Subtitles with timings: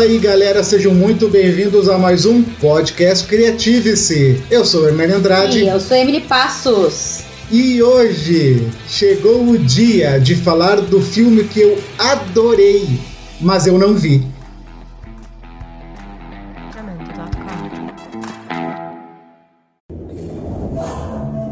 [0.00, 4.42] Fala aí, galera, sejam muito bem-vindos a mais um podcast Criative-se.
[4.50, 5.58] Eu sou o Hermênio Andrade.
[5.58, 7.22] E eu sou Emily Passos.
[7.50, 12.98] E hoje chegou o dia de falar do filme que eu adorei,
[13.42, 14.26] mas eu não vi.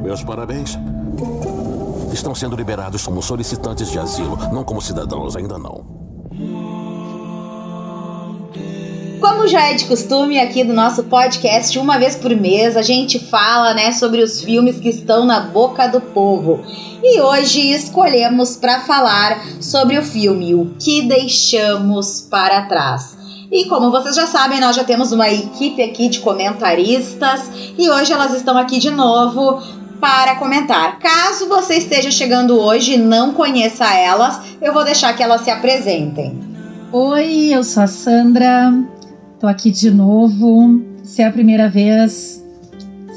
[0.03, 0.79] Meus parabéns.
[2.15, 5.98] Estão sendo liberados como solicitantes de asilo, não como cidadãos, ainda não.
[9.29, 13.19] Como já é de costume aqui do nosso podcast, uma vez por mês a gente
[13.19, 16.65] fala, né, sobre os filmes que estão na boca do povo.
[17.05, 23.19] E hoje escolhemos para falar sobre o filme O que deixamos para trás.
[23.53, 28.11] E como vocês já sabem, nós já temos uma equipe aqui de comentaristas e hoje
[28.11, 29.63] elas estão aqui de novo
[30.01, 30.99] para comentar.
[31.01, 35.51] Caso você esteja chegando hoje e não conheça elas, eu vou deixar que elas se
[35.51, 36.49] apresentem.
[36.91, 38.73] Oi, eu sou a Sandra,
[39.39, 40.83] tô aqui de novo.
[41.03, 42.45] Se é a primeira vez,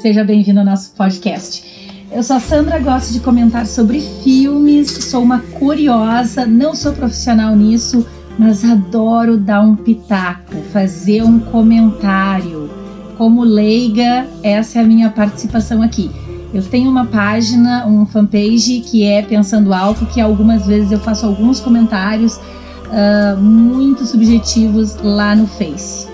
[0.00, 1.98] seja bem-vindo ao nosso podcast.
[2.12, 7.56] Eu sou a Sandra, gosto de comentar sobre filmes, sou uma curiosa, não sou profissional
[7.56, 8.06] nisso,
[8.38, 12.70] mas adoro dar um pitaco, fazer um comentário.
[13.18, 16.10] Como leiga, essa é a minha participação aqui.
[16.54, 21.26] Eu tenho uma página, um fanpage que é Pensando Alto, que algumas vezes eu faço
[21.26, 26.11] alguns comentários uh, muito subjetivos lá no Face.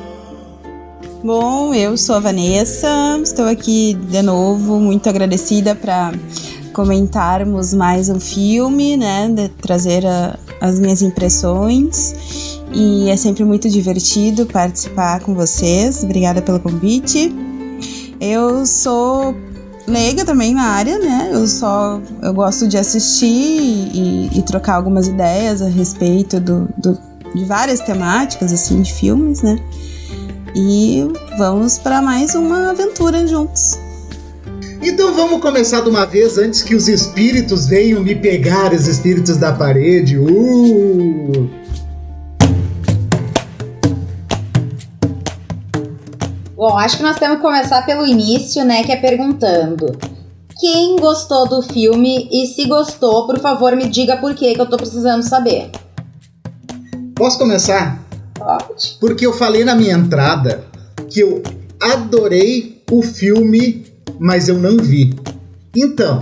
[1.22, 6.12] Bom, eu sou a Vanessa, estou aqui de novo, muito agradecida para
[6.72, 12.14] comentarmos mais um filme, né, de trazer a, as minhas impressões
[12.72, 16.04] e é sempre muito divertido participar com vocês.
[16.04, 17.34] Obrigada pelo convite.
[18.20, 19.34] Eu sou
[19.88, 21.30] leiga também na área, né?
[21.32, 26.96] Eu só eu gosto de assistir e, e trocar algumas ideias a respeito do, do,
[27.34, 29.58] de várias temáticas assim de filmes, né?
[30.54, 33.78] E vamos para mais uma aventura juntos.
[34.82, 39.36] Então vamos começar de uma vez antes que os espíritos venham me pegar, os espíritos
[39.36, 40.16] da parede.
[40.16, 41.50] Uh!
[46.54, 48.82] Bom, acho que nós temos que começar pelo início, né?
[48.82, 49.96] Que é perguntando.
[50.58, 54.68] Quem gostou do filme e se gostou, por favor, me diga por quê, que eu
[54.68, 55.70] tô precisando saber.
[57.14, 58.07] Posso começar?
[59.00, 60.64] Porque eu falei na minha entrada
[61.08, 61.42] que eu
[61.80, 63.84] adorei o filme,
[64.18, 65.14] mas eu não vi.
[65.76, 66.18] Então,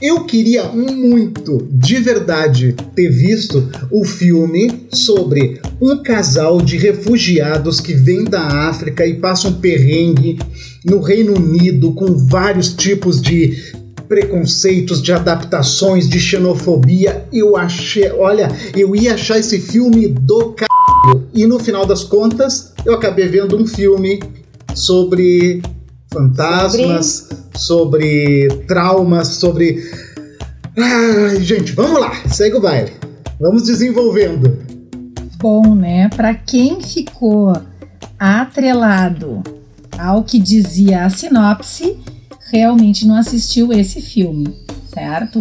[0.00, 7.94] eu queria muito, de verdade, ter visto o filme sobre um casal de refugiados que
[7.94, 10.38] vem da África e passa um perrengue
[10.84, 13.72] no Reino Unido com vários tipos de
[14.08, 17.26] preconceitos, de adaptações, de xenofobia.
[17.32, 20.73] Eu achei, olha, eu ia achar esse filme do caralho.
[21.32, 24.20] E no final das contas, eu acabei vendo um filme
[24.74, 25.62] sobre
[26.12, 29.82] fantasmas, sobre, sobre traumas, sobre.
[30.76, 32.92] Ai, gente, vamos lá, segue o baile.
[33.40, 34.56] Vamos desenvolvendo.
[35.38, 36.08] Bom, né?
[36.08, 37.52] Para quem ficou
[38.18, 39.42] atrelado
[39.98, 41.98] ao que dizia a sinopse,
[42.50, 44.56] realmente não assistiu esse filme,
[44.92, 45.38] certo?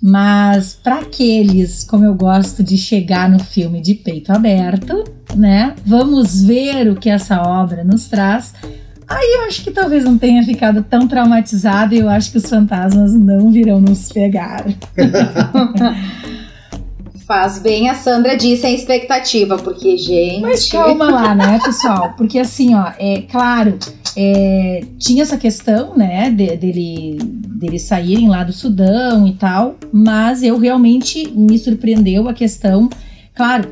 [0.00, 5.04] Mas para aqueles, como eu gosto de chegar no filme de peito aberto,
[5.34, 5.74] né?
[5.84, 8.54] Vamos ver o que essa obra nos traz.
[9.08, 12.48] Aí eu acho que talvez não tenha ficado tão traumatizado e eu acho que os
[12.48, 14.66] fantasmas não virão nos pegar.
[17.26, 20.40] Faz bem a Sandra disse a expectativa, porque, gente.
[20.40, 22.14] Mas calma lá, né, pessoal?
[22.16, 23.78] Porque assim, ó, é claro,
[24.16, 27.18] é, tinha essa questão, né, de, dele,
[27.58, 32.88] deles saírem lá do Sudão e tal, mas eu realmente me surpreendeu a questão,
[33.34, 33.68] claro,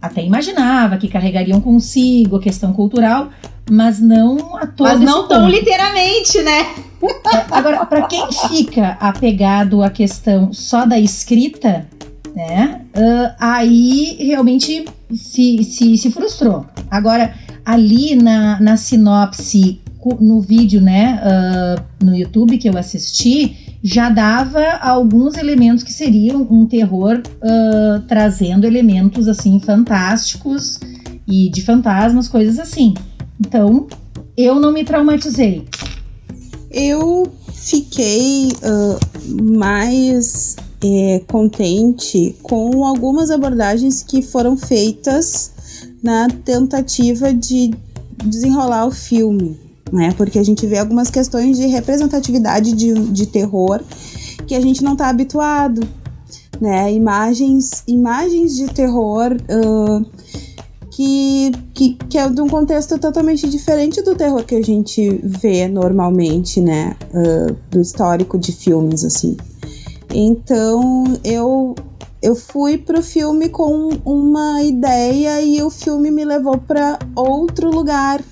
[0.00, 3.30] até imaginava que carregariam consigo a questão cultural,
[3.68, 6.74] mas não a todo Mas não tão literalmente, né?
[7.50, 11.88] Agora, para quem fica apegado à questão só da escrita,
[12.34, 12.82] né?
[12.96, 16.66] Uh, aí realmente se, se, se frustrou.
[16.90, 17.34] Agora,
[17.64, 19.80] ali na, na sinopse,
[20.20, 26.46] no vídeo, né, uh, no YouTube que eu assisti, já dava alguns elementos que seriam
[26.50, 30.78] um terror uh, trazendo elementos assim fantásticos
[31.26, 32.94] e de fantasmas, coisas assim.
[33.40, 33.86] Então,
[34.36, 35.66] eu não me traumatizei.
[36.70, 45.53] Eu fiquei uh, mais é, contente com algumas abordagens que foram feitas
[46.04, 47.72] na tentativa de
[48.22, 49.58] desenrolar o filme,
[49.90, 50.12] né?
[50.18, 53.80] Porque a gente vê algumas questões de representatividade de, de terror
[54.46, 55.80] que a gente não está habituado,
[56.60, 56.92] né?
[56.92, 60.06] Imagens, imagens de terror uh,
[60.90, 65.66] que, que, que é de um contexto totalmente diferente do terror que a gente vê
[65.66, 66.96] normalmente, né?
[67.14, 69.38] Uh, do histórico de filmes, assim.
[70.12, 71.74] Então eu
[72.24, 78.24] eu fui pro filme com uma ideia e o filme me levou para outro lugar,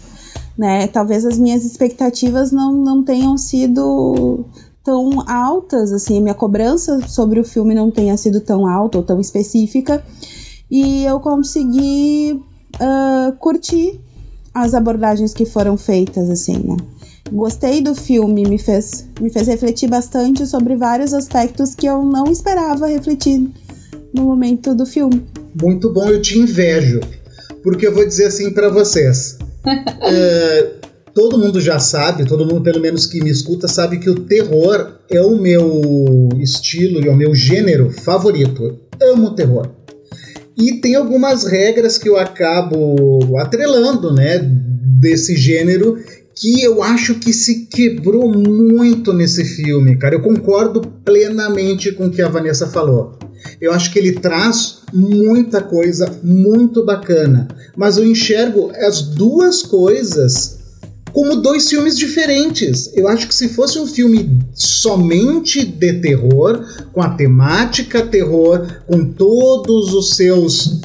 [0.57, 0.87] né?
[0.87, 4.47] Talvez as minhas expectativas não, não tenham sido
[4.83, 9.21] tão altas, assim, minha cobrança sobre o filme não tenha sido tão alta ou tão
[9.21, 10.03] específica,
[10.71, 12.43] e eu consegui
[12.77, 14.01] uh, curtir
[14.55, 16.79] as abordagens que foram feitas, assim, né?
[17.31, 22.25] Gostei do filme, me fez, me fez refletir bastante sobre vários aspectos que eu não
[22.25, 23.53] esperava refletir
[24.15, 25.25] no momento do filme.
[25.61, 27.01] Muito bom, eu te invejo.
[27.63, 29.39] Porque eu vou dizer assim para vocês.
[29.65, 30.73] é,
[31.15, 34.99] todo mundo já sabe, todo mundo pelo menos que me escuta sabe que o terror
[35.11, 38.79] é o meu estilo e é o meu gênero favorito.
[39.01, 39.69] Eu amo terror.
[40.57, 44.39] E tem algumas regras que eu acabo atrelando, né,
[45.01, 45.99] desse gênero
[46.35, 50.15] que eu acho que se quebrou muito nesse filme, cara.
[50.15, 53.19] Eu concordo plenamente com o que a Vanessa falou.
[53.61, 60.63] Eu acho que ele traz muita coisa muito bacana, mas eu enxergo as duas coisas
[61.13, 62.91] como dois filmes diferentes.
[62.95, 69.05] Eu acho que se fosse um filme somente de terror, com a temática terror, com
[69.05, 70.81] todos os seus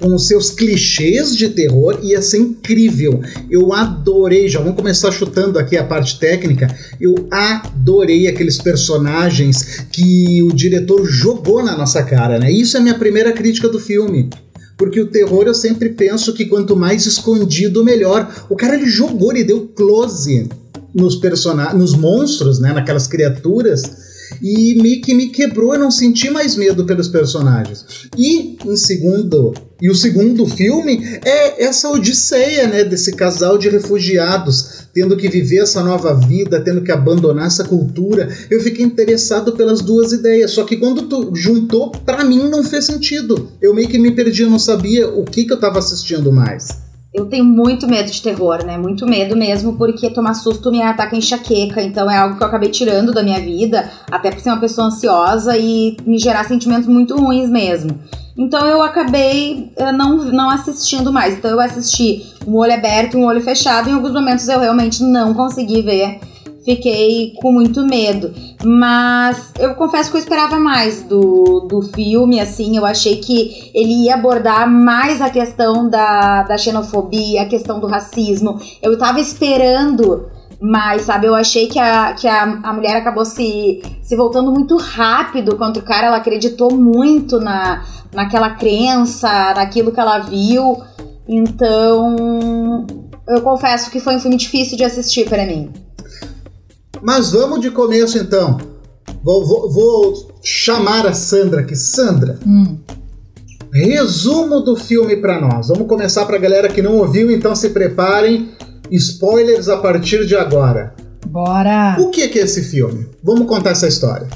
[0.00, 3.20] com os seus clichês de terror, ia ser incrível.
[3.50, 6.68] Eu adorei, já vamos começar chutando aqui a parte técnica.
[7.00, 12.50] Eu adorei aqueles personagens que o diretor jogou na nossa cara, né?
[12.50, 14.30] Isso é minha primeira crítica do filme
[14.76, 18.44] porque o terror eu sempre penso que quanto mais escondido melhor.
[18.50, 20.50] O cara ele jogou, ele deu close
[20.94, 24.05] nos personagens, nos monstros, né, naquelas criaturas
[24.42, 27.84] e me, que me quebrou, eu não senti mais medo pelos personagens.
[28.16, 34.86] E em segundo, e o segundo filme é essa odisseia, né, desse casal de refugiados
[34.96, 38.34] tendo que viver essa nova vida, tendo que abandonar essa cultura.
[38.50, 42.86] Eu fiquei interessado pelas duas ideias, só que quando tu juntou, para mim não fez
[42.86, 43.50] sentido.
[43.60, 46.85] Eu meio que me perdi, eu não sabia o que que eu tava assistindo mais
[47.16, 48.76] eu tenho muito medo de terror, né?
[48.76, 51.80] Muito medo mesmo, porque tomar susto me ataca enxaqueca.
[51.80, 54.88] Então é algo que eu acabei tirando da minha vida, até por ser uma pessoa
[54.88, 57.98] ansiosa e me gerar sentimentos muito ruins mesmo.
[58.36, 61.38] Então eu acabei uh, não, não assistindo mais.
[61.38, 63.88] Então eu assisti um olho aberto e um olho fechado.
[63.88, 66.20] Em alguns momentos eu realmente não consegui ver
[66.66, 68.34] fiquei com muito medo.
[68.64, 74.04] Mas eu confesso que eu esperava mais do, do filme, assim, eu achei que ele
[74.04, 78.60] ia abordar mais a questão da, da xenofobia, a questão do racismo.
[78.82, 80.28] Eu tava esperando
[80.60, 81.26] mais, sabe?
[81.26, 85.80] Eu achei que a, que a, a mulher acabou se, se voltando muito rápido contra
[85.80, 90.82] o cara, ela acreditou muito na, naquela crença, naquilo que ela viu.
[91.28, 92.86] Então,
[93.28, 95.85] eu confesso que foi um filme difícil de assistir para mim.
[97.02, 98.58] Mas vamos de começo então.
[99.22, 101.74] Vou, vou, vou chamar a Sandra aqui.
[101.74, 102.78] Sandra, hum.
[103.72, 105.68] resumo do filme para nós.
[105.68, 108.50] Vamos começar para a galera que não ouviu, então se preparem.
[108.90, 110.94] Spoilers a partir de agora.
[111.26, 111.96] Bora!
[111.98, 113.06] O que é, que é esse filme?
[113.22, 114.28] Vamos contar essa história.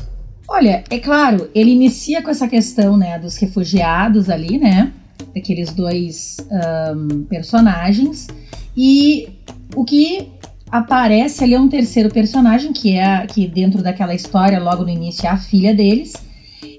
[0.49, 4.93] Olha, é claro, ele inicia com essa questão, né, dos refugiados ali, né,
[5.33, 6.39] daqueles dois
[6.97, 8.27] um, personagens
[8.77, 9.29] e
[9.77, 10.29] o que
[10.71, 15.31] aparece ali um terceiro personagem, que é que dentro daquela história, logo no início, é
[15.31, 16.15] a filha deles.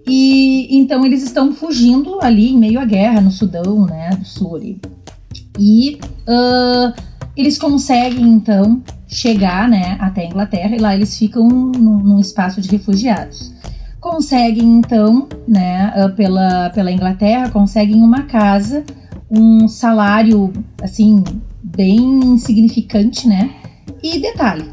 [0.07, 4.55] E então eles estão fugindo ali em meio à guerra no Sudão, né, do Sul.
[4.55, 4.81] Ali.
[5.59, 6.93] E uh,
[7.35, 12.61] eles conseguem então chegar, né, até a Inglaterra e lá eles ficam num, num espaço
[12.61, 13.53] de refugiados.
[13.99, 18.83] Conseguem então, né, uh, pela, pela Inglaterra, conseguem uma casa,
[19.29, 21.23] um salário assim
[21.61, 23.60] bem insignificante, né?
[24.03, 24.65] E detalhe,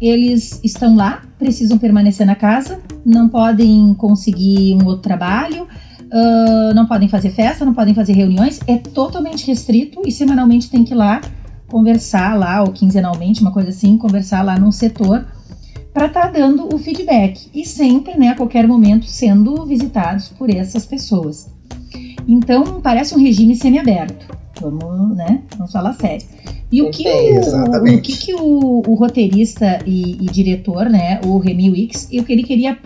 [0.00, 6.86] eles estão lá, precisam permanecer na casa, não podem conseguir um outro trabalho, uh, não
[6.86, 10.96] podem fazer festa, não podem fazer reuniões, é totalmente restrito e semanalmente tem que ir
[10.96, 11.20] lá
[11.66, 15.26] conversar lá, ou quinzenalmente, uma coisa assim, conversar lá num setor
[15.92, 20.50] para estar tá dando o feedback e sempre, né, a qualquer momento, sendo visitados por
[20.50, 21.48] essas pessoas.
[22.26, 24.43] Então, parece um regime semiaberto.
[24.60, 25.42] Vamos, né?
[25.56, 26.26] Vamos falar sério.
[26.70, 31.38] E o que, o, o, que, que o, o roteirista e, e, diretor, né, o
[31.38, 32.76] Remy Wicks, que ele queria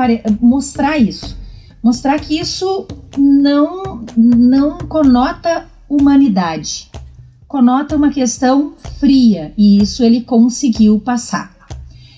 [0.41, 1.37] mostrar isso.
[1.83, 6.91] Mostrar que isso não, não conota humanidade.
[7.47, 9.53] Conota uma questão fria.
[9.57, 11.57] E isso ele conseguiu passar.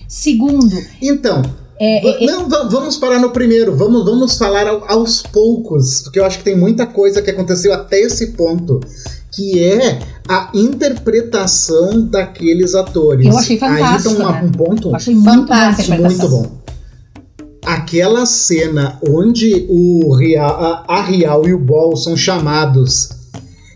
[0.07, 0.75] Segundo.
[1.01, 1.41] Então,
[1.79, 6.37] é, é, não, vamos parar no primeiro, vamos, vamos falar aos poucos, porque eu acho
[6.37, 8.79] que tem muita coisa que aconteceu até esse ponto
[9.31, 13.25] que é a interpretação daqueles atores.
[13.25, 14.09] Eu achei fantástico.
[14.09, 14.41] Aí então, né?
[14.43, 16.61] um ponto achei muito Fantástico, muito bom.
[17.65, 23.09] Aquela cena onde o Rial, a, a Rial e o Ball são chamados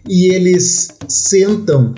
[0.09, 1.93] e eles sentam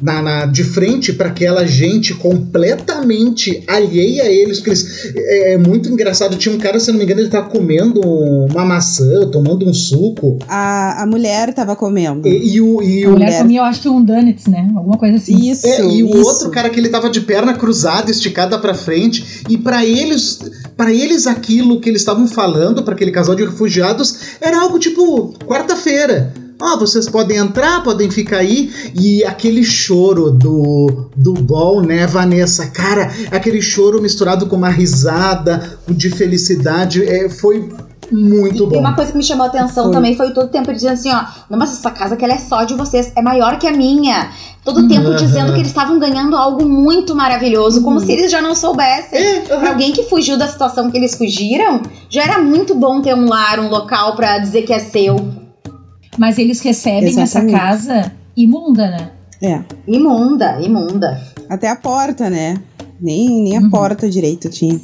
[0.00, 4.58] na, na- de frente para aquela gente completamente alheia a eles.
[4.58, 6.36] porque eles- é, é muito engraçado.
[6.36, 10.38] Tinha um cara, se não me engano, ele tava comendo uma maçã, tomando um suco.
[10.48, 12.26] A, a mulher tava comendo.
[12.26, 14.70] E, e o, e A o mulher mulher- comia, eu acho que um donuts, né?
[14.76, 15.50] Alguma coisa assim.
[15.50, 16.18] Isso, É, e o isso.
[16.28, 20.38] outro cara que ele tava de perna cruzada, esticada pra frente, e pra eles,
[20.76, 25.34] para eles aquilo que eles estavam falando para aquele casal de refugiados era algo tipo
[25.46, 26.32] quarta-feira.
[26.66, 28.72] Ó, vocês podem entrar, podem ficar aí.
[28.94, 32.66] E aquele choro do, do Ball, né, Vanessa?
[32.68, 37.68] Cara, aquele choro misturado com uma risada, de felicidade, é, foi
[38.10, 38.78] muito E bom.
[38.80, 39.92] uma coisa que me chamou a atenção Foi.
[39.92, 42.38] também foi todo o tempo dizendo assim, ó, não, mas essa casa que ela é
[42.38, 44.30] só de vocês, é maior que a minha.
[44.64, 45.16] Todo o tempo Aham.
[45.16, 49.18] dizendo que eles estavam ganhando algo muito maravilhoso, como se eles já não soubessem.
[49.18, 49.68] É, aham.
[49.68, 53.58] alguém que fugiu da situação que eles fugiram, já era muito bom ter um lar,
[53.60, 55.43] um local pra dizer que é seu.
[56.18, 57.58] Mas eles recebem essa Exatamente.
[57.58, 59.10] casa imunda, né?
[59.42, 59.60] É.
[59.86, 61.20] Imunda, imunda.
[61.48, 62.56] Até a porta, né?
[63.00, 63.70] Nem, nem a Uhum.
[63.70, 64.80] porta direito tinha.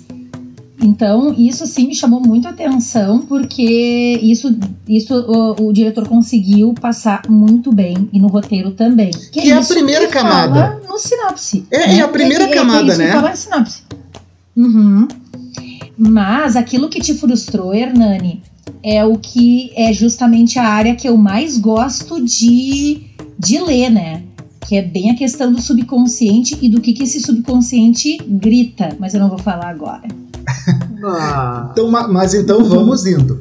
[0.82, 4.56] Então, isso sim me chamou muito a atenção, porque isso,
[4.88, 9.10] isso o, o diretor conseguiu passar muito bem, e no roteiro também.
[9.30, 10.54] Que é a isso primeira que camada.
[10.78, 11.66] fala no sinopse.
[11.70, 11.98] É, né?
[11.98, 13.06] é a primeira que- camada, que isso né?
[13.08, 13.82] que fala sinopse.
[14.56, 15.06] Uhum.
[15.98, 18.42] Mas aquilo que te frustrou, Hernani,
[18.82, 23.02] é o que é justamente a área que eu mais gosto de,
[23.38, 24.22] de ler, né?
[24.66, 28.96] Que é bem a questão do subconsciente e do que, que esse subconsciente grita.
[29.00, 30.02] Mas eu não vou falar agora.
[31.72, 33.40] Então, ma- mas então vamos indo.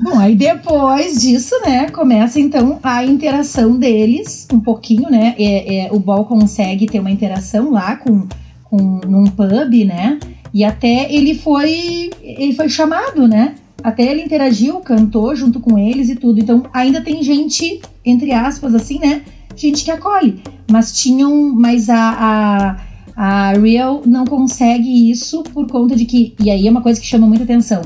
[0.00, 5.34] Bom, aí depois disso, né, começa então a interação deles, um pouquinho, né?
[5.38, 8.26] É, é, o Ball consegue ter uma interação lá com,
[8.64, 8.76] com
[9.06, 10.18] num pub, né?
[10.54, 13.56] E até ele foi ele foi chamado, né?
[13.82, 16.40] Até ele interagiu, cantou junto com eles e tudo.
[16.40, 19.22] Então ainda tem gente, entre aspas, assim, né?
[19.56, 20.40] Gente que acolhe.
[20.70, 21.52] Mas tinham.
[21.52, 22.76] Mas a,
[23.16, 26.34] a, a Real não consegue isso por conta de que.
[26.40, 27.82] E aí é uma coisa que chama muita atenção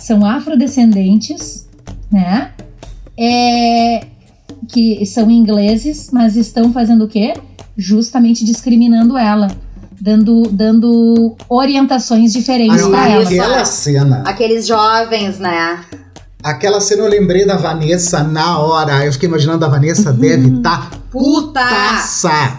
[0.00, 1.68] são afrodescendentes,
[2.10, 2.52] né?
[3.16, 4.06] É,
[4.68, 7.34] que são ingleses, mas estão fazendo o quê?
[7.76, 9.48] Justamente discriminando ela,
[10.00, 13.22] dando, dando orientações diferentes para ela.
[13.22, 14.22] aquela cena.
[14.26, 15.84] Aqueles jovens, né?
[16.42, 19.04] Aquela cena eu lembrei da Vanessa na hora.
[19.04, 21.60] Eu fiquei imaginando a Vanessa deve estar Puta!
[21.60, 22.56] putaça.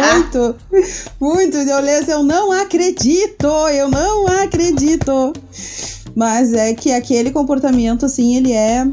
[0.00, 0.56] muito,
[1.20, 1.56] muito, muito.
[1.56, 5.32] Eu leio eu não acredito, eu não acredito.
[6.16, 8.84] Mas é que aquele comportamento, assim, ele é,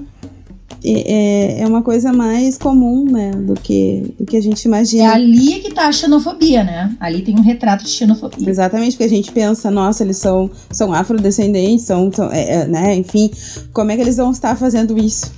[0.87, 5.13] é, é uma coisa mais comum, né, do que, do que a gente É imagina.
[5.13, 6.95] ali que tá a xenofobia, né?
[6.99, 8.49] Ali tem um retrato de xenofobia.
[8.49, 12.95] Exatamente, porque a gente pensa, nossa, eles são, são afrodescendentes, são, são é, é, né,
[12.95, 13.31] enfim,
[13.73, 15.31] como é que eles vão estar fazendo isso?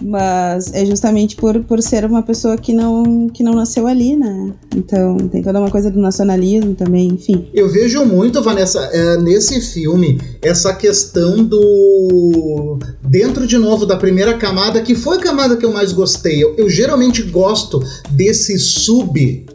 [0.00, 4.52] Mas é justamente por, por ser uma pessoa que não, que não nasceu ali, né?
[4.74, 7.48] Então tem toda uma coisa do nacionalismo também, enfim.
[7.54, 12.78] Eu vejo muito, Vanessa, é, nesse filme, essa questão do.
[13.02, 16.42] Dentro de novo da primeira camada, que foi a camada que eu mais gostei.
[16.42, 19.46] Eu, eu geralmente gosto desse sub.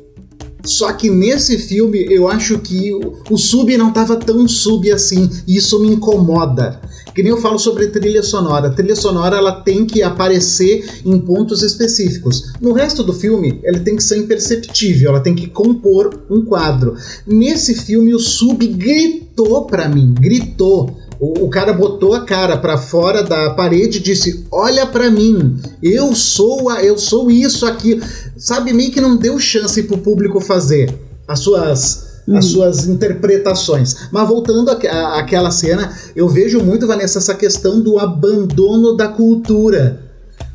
[0.64, 5.30] Só que nesse filme eu acho que o, o sub não tava tão sub assim.
[5.48, 6.80] E isso me incomoda.
[7.14, 8.68] Que nem eu falo sobre trilha sonora.
[8.68, 12.54] A trilha sonora ela tem que aparecer em pontos específicos.
[12.60, 16.96] No resto do filme, ela tem que ser imperceptível, ela tem que compor um quadro.
[17.26, 20.98] Nesse filme, o sub gritou pra mim, gritou.
[21.20, 25.60] O, o cara botou a cara pra fora da parede e disse: "Olha pra mim,
[25.84, 28.02] eu sou a, eu sou isso aqui".
[28.38, 30.92] Sabe meio que não deu chance pro público fazer
[31.28, 33.96] as suas as suas interpretações.
[34.12, 40.12] Mas voltando àquela cena, eu vejo muito, Vanessa, essa questão do abandono da cultura.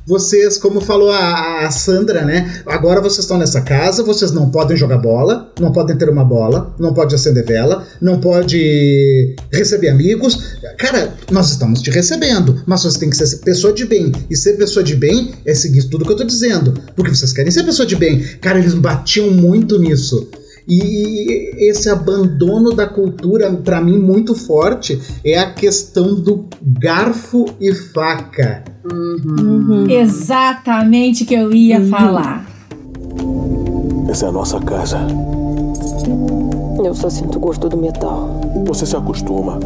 [0.06, 2.62] Vocês, como falou a, a Sandra, né?
[2.64, 6.72] Agora vocês estão nessa casa, vocês não podem jogar bola, não podem ter uma bola,
[6.78, 10.58] não pode acender vela, não pode receber amigos.
[10.78, 14.12] Cara, nós estamos te recebendo, mas vocês têm que ser pessoa de bem.
[14.30, 16.72] E ser pessoa de bem é seguir tudo que eu tô dizendo.
[16.94, 18.20] Porque vocês querem ser pessoa de bem.
[18.40, 20.28] Cara, eles batiam muito nisso.
[20.68, 27.72] E esse abandono da cultura, pra mim, muito forte, é a questão do garfo e
[27.72, 28.64] faca.
[28.92, 29.88] Uhum.
[29.88, 31.88] Exatamente o que eu ia Uhum.
[31.88, 32.46] falar.
[34.08, 34.98] Essa é a nossa casa.
[36.84, 38.40] Eu só sinto o gosto do metal.
[38.66, 39.58] Você se acostuma.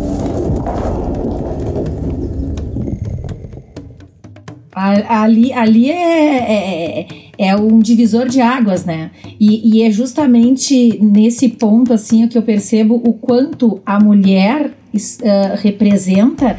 [4.72, 7.06] Ali, ali é, é,
[7.40, 9.10] é, um divisor de águas, né?
[9.40, 15.56] E, e, é justamente nesse ponto assim que eu percebo o quanto a mulher uh,
[15.56, 16.58] representa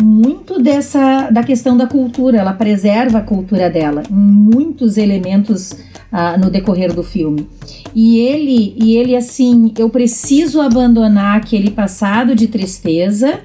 [0.00, 2.38] muito dessa da questão da cultura.
[2.38, 7.48] Ela preserva a cultura dela, muitos elementos uh, no decorrer do filme.
[7.92, 13.40] E ele, e ele assim, eu preciso abandonar aquele passado de tristeza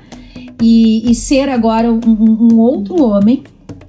[0.62, 2.00] e, e ser agora um,
[2.52, 3.44] um, outro homem,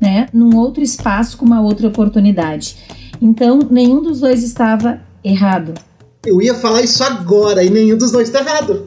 [0.07, 2.77] né, num outro espaço com uma outra oportunidade.
[3.21, 5.75] Então, nenhum dos dois estava errado.
[6.25, 8.85] Eu ia falar isso agora e nenhum dos dois está errado.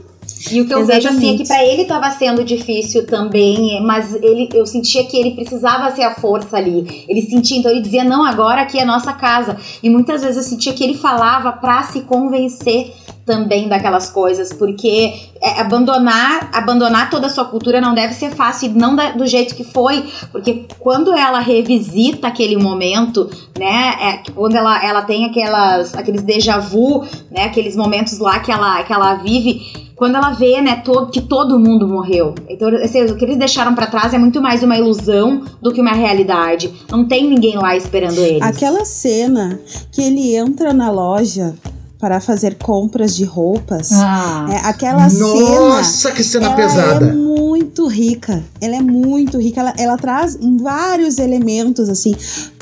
[0.50, 0.88] E o que eu Exatamente.
[0.88, 5.18] vejo assim é que para ele estava sendo difícil também, mas ele, eu sentia que
[5.18, 7.04] ele precisava ser a força ali.
[7.10, 9.58] Ele sentia, então ele dizia: "Não, agora aqui é nossa casa".
[9.84, 12.94] E muitas vezes eu sentia que ele falava para se convencer
[13.30, 18.72] também daquelas coisas, porque é, abandonar abandonar toda a sua cultura não deve ser fácil,
[18.74, 24.56] não da, do jeito que foi, porque quando ela revisita aquele momento, né, é, quando
[24.56, 29.14] ela, ela tem aquelas aqueles déjà vu, né, aqueles momentos lá que ela que ela
[29.14, 32.34] vive quando ela vê, né, todo, que todo mundo morreu.
[32.48, 35.82] Então, assim, o que eles deixaram para trás é muito mais uma ilusão do que
[35.82, 36.74] uma realidade.
[36.90, 38.42] Não tem ninguém lá esperando eles.
[38.42, 39.60] Aquela cena
[39.92, 41.54] que ele entra na loja
[42.00, 43.92] para fazer compras de roupas.
[43.92, 44.48] Ah.
[44.50, 45.60] É, aquela Nossa, cena.
[45.60, 47.08] Nossa, que cena pesada!
[47.08, 48.42] É muito rica.
[48.62, 49.60] Ela é muito rica.
[49.60, 52.16] Ela, ela traz vários elementos, assim.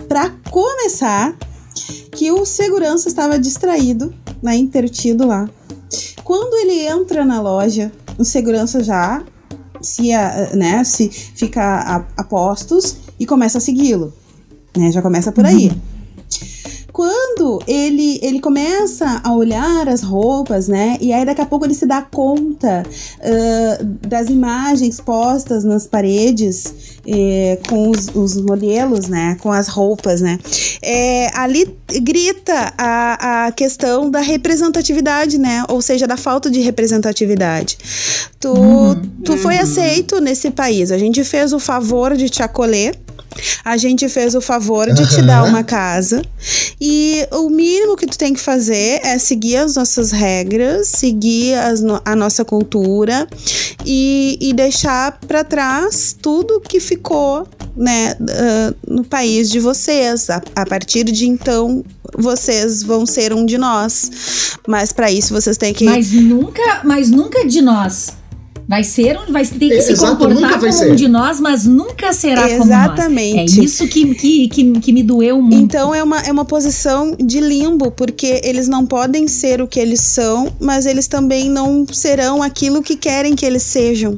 [0.08, 1.36] Para começar,
[2.12, 5.48] que o segurança estava distraído, né, intertido lá.
[6.24, 9.22] Quando ele entra na loja, o segurança já
[9.80, 10.10] se,
[10.56, 14.12] né, se fica a, a postos e começa a segui-lo.
[14.76, 15.68] Né, já começa por aí.
[15.68, 15.97] Uhum
[16.98, 20.98] quando ele, ele começa a olhar as roupas, né?
[21.00, 22.84] E aí daqui a pouco ele se dá conta
[23.20, 29.38] uh, das imagens postas nas paredes eh, com os, os, modelos, né?
[29.42, 30.40] Com as roupas, né?
[30.82, 35.66] É, ali grita a, a questão da representatividade, né?
[35.70, 37.78] Ou seja, da falta de representatividade.
[38.40, 39.02] Tu, uhum.
[39.24, 40.92] tu foi aceito nesse país.
[40.92, 42.98] A gente fez o favor de te acolher
[43.64, 46.22] a gente fez o favor de te dar uma casa
[46.80, 51.84] e o mínimo que tu tem que fazer é seguir as nossas regras, seguir as,
[52.06, 53.28] a nossa cultura
[53.86, 60.30] e, e deixar para trás tudo que ficou né, uh, no país de vocês.
[60.30, 61.86] A, a, partir de então,
[62.18, 64.58] vocês vão ser um de nós.
[64.68, 65.86] Mas para isso vocês têm que.
[65.86, 68.14] Mas nunca, mas nunca de nós.
[68.68, 70.92] Vai ser, vai ter que é, se exato, comportar como ser.
[70.92, 73.32] um de nós, mas nunca será Exatamente.
[73.32, 73.58] como nós.
[73.58, 75.64] É isso que, que, que, que, me doeu muito.
[75.64, 79.80] Então é uma, é uma posição de limbo, porque eles não podem ser o que
[79.80, 84.18] eles são, mas eles também não serão aquilo que querem que eles sejam,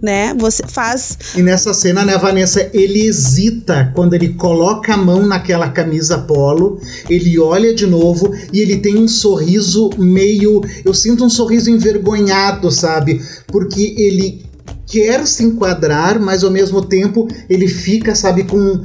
[0.00, 0.32] né?
[0.38, 1.18] Você faz...
[1.36, 6.80] E nessa cena, né, Vanessa, ele hesita quando ele coloca a mão naquela camisa polo,
[7.10, 10.62] ele olha de novo e ele tem um sorriso meio...
[10.82, 13.20] Eu sinto um sorriso envergonhado, sabe?
[13.48, 14.44] Porque ele
[14.86, 18.84] quer se enquadrar, mas ao mesmo tempo ele fica, sabe, com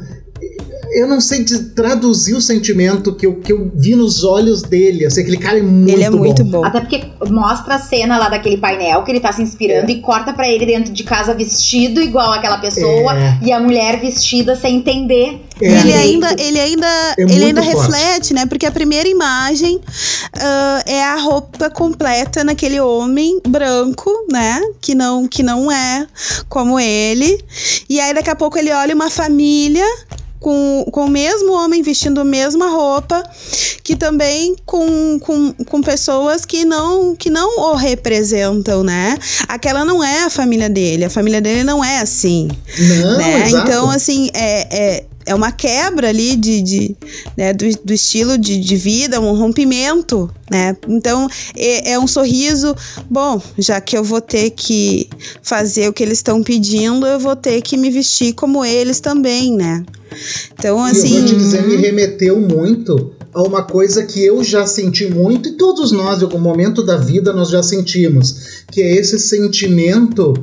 [1.00, 5.06] eu não sei traduzir o sentimento que eu, que eu vi nos olhos dele.
[5.06, 6.60] Assim, aquele cara é muito Ele é muito bom.
[6.60, 6.66] bom.
[6.66, 9.94] Até porque mostra a cena lá daquele painel que ele tá se inspirando é.
[9.94, 13.40] e corta para ele dentro de casa vestido igual aquela pessoa é.
[13.42, 15.42] e a mulher vestida sem entender.
[15.62, 15.66] É.
[15.66, 18.46] Ele ainda, ele ainda, é ele ainda reflete, né?
[18.46, 24.62] Porque a primeira imagem uh, é a roupa completa naquele homem branco, né?
[24.82, 26.08] Que não, que não é
[26.48, 27.44] como ele.
[27.90, 29.86] E aí daqui a pouco ele olha uma família
[30.40, 33.24] com, com o mesmo homem vestindo a mesma roupa,
[33.84, 39.18] que também com, com, com pessoas que não, que não o representam, né?
[39.48, 42.48] Aquela não é a família dele, a família dele não é assim.
[42.80, 43.50] Não, né?
[43.50, 46.96] Então, assim, é, é é uma quebra ali de, de
[47.38, 50.76] né, do, do, estilo de, de, vida, um rompimento, né?
[50.88, 52.76] Então é, é, um sorriso.
[53.10, 55.08] Bom, já que eu vou ter que
[55.42, 59.56] fazer o que eles estão pedindo, eu vou ter que me vestir como eles também,
[59.56, 59.86] né?
[60.54, 61.16] Então, assim.
[61.16, 65.50] eu vou te dizer, me remeteu muito a uma coisa que eu já senti muito,
[65.50, 70.34] e todos nós, em algum momento da vida, nós já sentimos, que é esse sentimento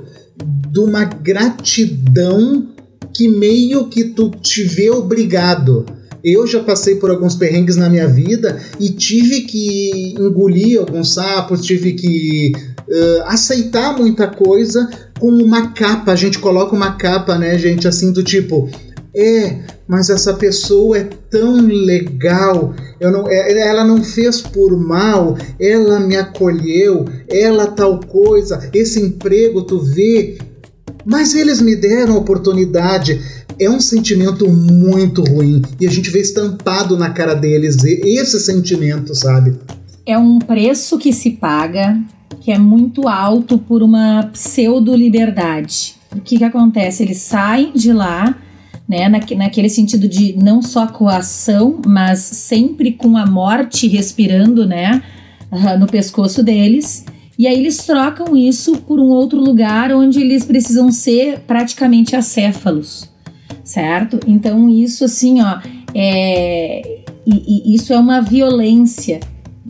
[0.70, 2.68] de uma gratidão
[3.16, 5.86] que meio que tu te vê obrigado.
[6.22, 11.64] Eu já passei por alguns perrengues na minha vida e tive que engolir alguns sapos,
[11.64, 12.52] tive que
[12.88, 16.12] uh, aceitar muita coisa com uma capa.
[16.12, 18.68] A gente coloca uma capa, né, gente, assim do tipo,
[19.14, 22.74] é, mas essa pessoa é tão legal.
[23.00, 28.68] Eu não, é, ela não fez por mal, ela me acolheu, ela tal coisa.
[28.74, 30.36] Esse emprego, tu vê,
[31.06, 33.20] mas eles me deram a oportunidade.
[33.58, 39.14] é um sentimento muito ruim e a gente vê estampado na cara deles esse sentimento,
[39.14, 39.56] sabe?
[40.04, 41.98] É um preço que se paga
[42.40, 45.94] que é muito alto por uma pseudo-liberdade.
[46.14, 47.02] O que, que acontece?
[47.02, 48.36] Eles saem de lá,
[48.88, 55.02] né, naquele sentido de não só coação, mas sempre com a morte respirando, né,
[55.78, 57.04] no pescoço deles.
[57.38, 63.08] E aí eles trocam isso por um outro lugar onde eles precisam ser praticamente acéfalos,
[63.62, 64.18] certo?
[64.26, 65.58] Então isso assim, ó,
[65.94, 69.20] é, e, e isso é uma violência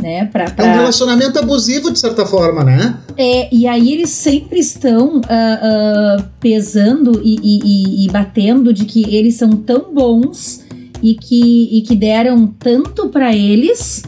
[0.01, 0.27] né?
[0.27, 0.67] Pra, pra...
[0.67, 2.99] É um relacionamento abusivo, de certa forma, né?
[3.17, 9.15] É, e aí eles sempre estão uh, uh, pesando e, e, e, batendo de que
[9.15, 10.65] eles são tão bons
[11.03, 14.05] e que, e que deram tanto para eles.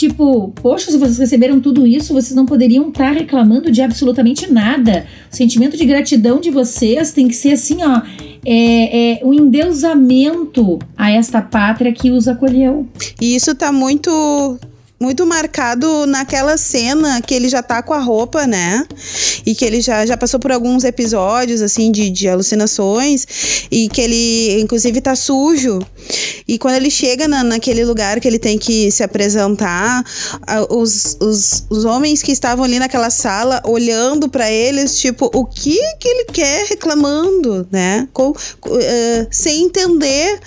[0.00, 4.50] Tipo, poxa, se vocês receberam tudo isso, vocês não poderiam estar tá reclamando de absolutamente
[4.50, 5.04] nada.
[5.30, 8.00] O sentimento de gratidão de vocês tem que ser assim, ó.
[8.42, 12.88] É, é um endeusamento a esta pátria que os acolheu.
[13.20, 14.58] E isso tá muito
[15.00, 18.86] muito marcado naquela cena que ele já tá com a roupa, né?
[19.46, 23.66] E que ele já, já passou por alguns episódios, assim, de, de alucinações.
[23.70, 25.78] E que ele, inclusive, tá sujo.
[26.46, 30.04] E quando ele chega na, naquele lugar que ele tem que se apresentar,
[30.68, 35.78] os, os, os homens que estavam ali naquela sala olhando para eles, tipo, o que
[35.98, 38.06] que ele quer reclamando, né?
[38.12, 40.38] Com, uh, sem entender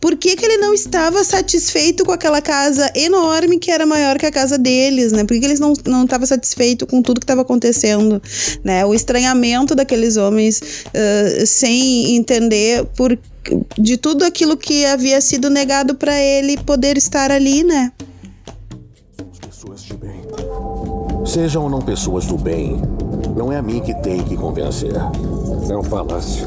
[0.00, 4.26] por que, que ele não estava satisfeito com aquela casa enorme que era maior que
[4.26, 5.24] a casa deles, né?
[5.24, 8.22] Por que, que eles não não estavam satisfeitos com tudo que estava acontecendo,
[8.62, 8.84] né?
[8.86, 13.18] O estranhamento daqueles homens uh, sem entender por
[13.78, 17.92] de tudo aquilo que havia sido negado para ele poder estar ali, né?
[19.40, 20.22] Pessoas de bem.
[21.26, 22.80] Sejam ou não pessoas do bem,
[23.36, 24.94] não é a mim que tem que convencer.
[24.94, 26.46] É um palácio.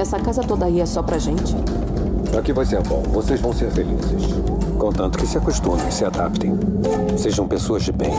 [0.00, 1.54] Essa casa toda aí é só pra gente?
[2.36, 3.02] Aqui vai ser bom.
[3.12, 4.32] Vocês vão ser felizes.
[4.78, 6.58] Contanto que se acostumem, se adaptem.
[7.18, 8.10] Sejam pessoas de bem.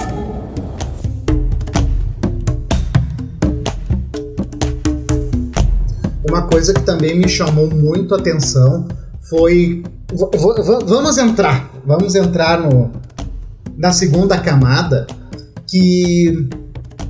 [6.30, 8.88] Uma coisa que também me chamou muito a atenção
[9.28, 9.84] foi.
[10.86, 11.67] vamos entrar.
[11.84, 12.91] Vamos entrar no,
[13.76, 15.08] na segunda camada.
[15.65, 16.48] Que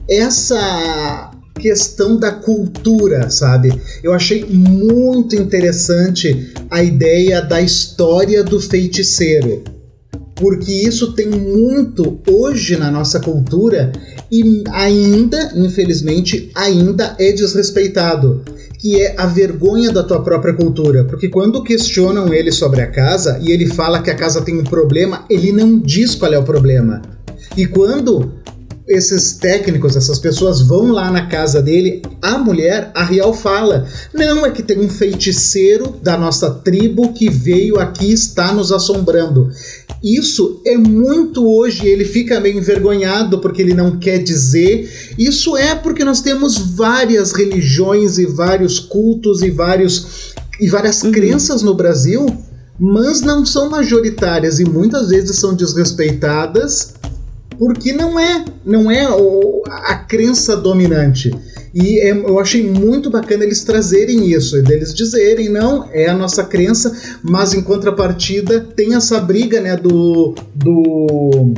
[0.10, 3.74] essa questão da cultura, sabe?
[4.04, 9.64] Eu achei muito interessante a ideia da história do feiticeiro.
[10.36, 13.92] Porque isso tem muito hoje na nossa cultura
[14.32, 18.44] e ainda, infelizmente, ainda é desrespeitado
[18.82, 21.04] que é a vergonha da tua própria cultura.
[21.04, 24.64] Porque quando questionam ele sobre a casa e ele fala que a casa tem um
[24.64, 27.00] problema, ele não diz qual é o problema.
[27.56, 28.32] E quando
[28.92, 34.46] esses técnicos, essas pessoas vão lá na casa dele, a mulher, a Rial fala: Não,
[34.46, 39.50] é que tem um feiticeiro da nossa tribo que veio aqui e está nos assombrando.
[40.04, 44.90] Isso é muito hoje, ele fica meio envergonhado porque ele não quer dizer.
[45.18, 51.12] Isso é porque nós temos várias religiões e vários cultos e, vários, e várias uhum.
[51.12, 52.26] crenças no Brasil,
[52.80, 56.96] mas não são majoritárias e muitas vezes são desrespeitadas
[57.62, 59.06] porque não é, não é
[59.68, 61.30] a crença dominante.
[61.72, 66.44] E é, eu achei muito bacana eles trazerem isso, deles dizerem, não, é a nossa
[66.44, 70.34] crença, mas em contrapartida tem essa briga, né, do.
[70.56, 71.54] do.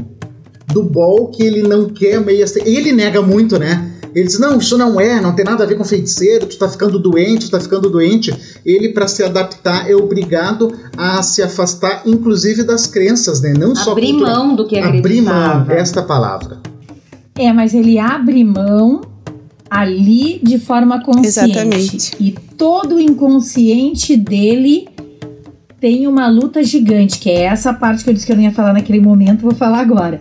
[0.73, 2.45] do Ball que ele não quer meio.
[2.65, 3.92] Ele nega muito, né?
[4.13, 6.69] Ele diz: Não, isso não é, não tem nada a ver com feiticeiro, tu tá
[6.69, 8.33] ficando doente, tu tá ficando doente.
[8.65, 13.53] Ele, para se adaptar, é obrigado a se afastar, inclusive das crenças, né?
[13.53, 14.99] Não abrir só Abrir mão do que acreditava.
[14.99, 16.59] Abrir mão, esta palavra.
[17.35, 19.01] É, mas ele abre mão
[19.69, 21.57] ali de forma consciente.
[21.57, 22.11] Exatamente.
[22.19, 24.87] E todo o inconsciente dele
[25.79, 28.51] tem uma luta gigante, que é essa parte que eu disse que eu não ia
[28.51, 30.19] falar naquele momento, vou falar agora.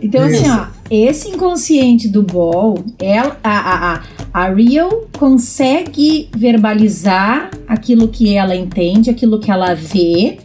[0.00, 0.40] Então, Isso.
[0.40, 8.34] assim, ó, esse inconsciente do Ball, ela, a, a, a Real consegue verbalizar aquilo que
[8.34, 10.38] ela entende, aquilo que ela vê,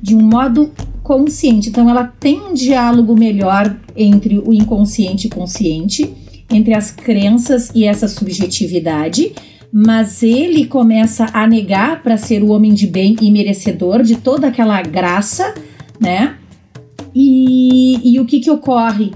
[0.00, 0.70] de um modo
[1.02, 1.68] consciente.
[1.68, 6.14] Então, ela tem um diálogo melhor entre o inconsciente e consciente,
[6.50, 9.32] entre as crenças e essa subjetividade.
[9.72, 14.48] Mas ele começa a negar para ser o homem de bem e merecedor de toda
[14.48, 15.54] aquela graça,
[15.98, 16.36] né?
[17.14, 19.12] E, e o que que ocorre?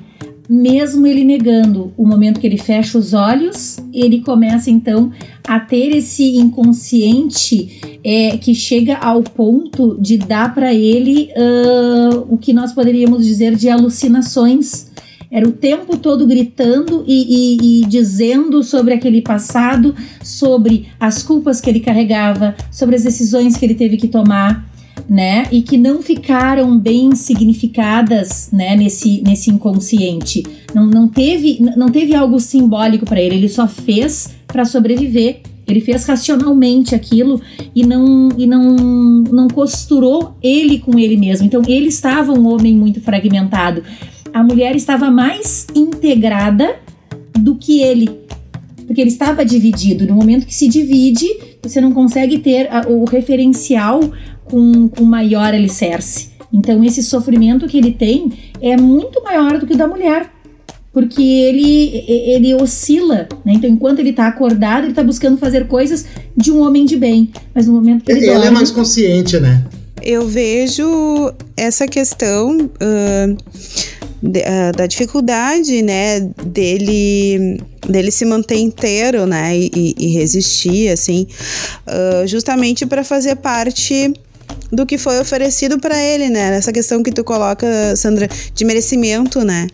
[0.49, 5.11] Mesmo ele negando o momento que ele fecha os olhos, ele começa então
[5.47, 12.39] a ter esse inconsciente é, que chega ao ponto de dar para ele uh, o
[12.39, 14.91] que nós poderíamos dizer de alucinações.
[15.31, 17.27] Era o tempo todo gritando e,
[17.59, 23.57] e, e, dizendo sobre aquele passado, sobre as culpas que ele carregava, sobre as decisões
[23.57, 24.65] que ele teve que tomar,
[25.09, 25.47] né?
[25.53, 28.77] E que não ficaram bem significadas, né?
[28.77, 30.43] Nesse, nesse inconsciente.
[30.75, 33.37] Não, não, teve, não teve algo simbólico para ele.
[33.37, 35.41] Ele só fez para sobreviver.
[35.67, 37.41] Ele fez racionalmente aquilo
[37.75, 41.45] e não e não não costurou ele com ele mesmo.
[41.45, 43.83] Então ele estava um homem muito fragmentado
[44.37, 46.77] a mulher estava mais integrada
[47.39, 48.07] do que ele.
[48.87, 50.07] Porque ele estava dividido.
[50.07, 51.27] No momento que se divide,
[51.63, 53.99] você não consegue ter o referencial
[54.51, 56.31] com, com maior alicerce.
[56.53, 60.31] Então, esse sofrimento que ele tem é muito maior do que o da mulher.
[60.93, 63.53] Porque ele, ele oscila, né?
[63.53, 67.31] Então, enquanto ele está acordado, ele está buscando fazer coisas de um homem de bem.
[67.55, 68.47] Mas no momento que ele, ele dorme...
[68.47, 69.63] é mais consciente, né?
[70.03, 72.71] Eu vejo essa questão...
[72.81, 73.37] Uh
[74.77, 81.29] da dificuldade, né, dele dele se manter inteiro, né, e, e resistir, assim,
[81.87, 84.13] uh, justamente para fazer parte
[84.71, 86.57] do que foi oferecido para ele, né?
[86.57, 89.67] Essa questão que tu coloca, Sandra, de merecimento, né?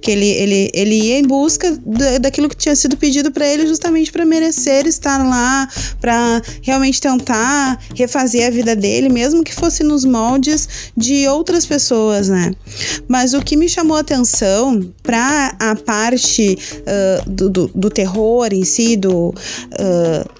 [0.00, 1.78] Que ele, ele, ele ia em busca
[2.20, 5.68] daquilo que tinha sido pedido para ele justamente para merecer estar lá,
[6.00, 12.28] para realmente tentar refazer a vida dele, mesmo que fosse nos moldes de outras pessoas,
[12.28, 12.52] né?
[13.08, 18.48] Mas o que me chamou a atenção para a parte uh, do, do, do, terror
[18.52, 19.28] em si, do.
[19.28, 20.39] Uh,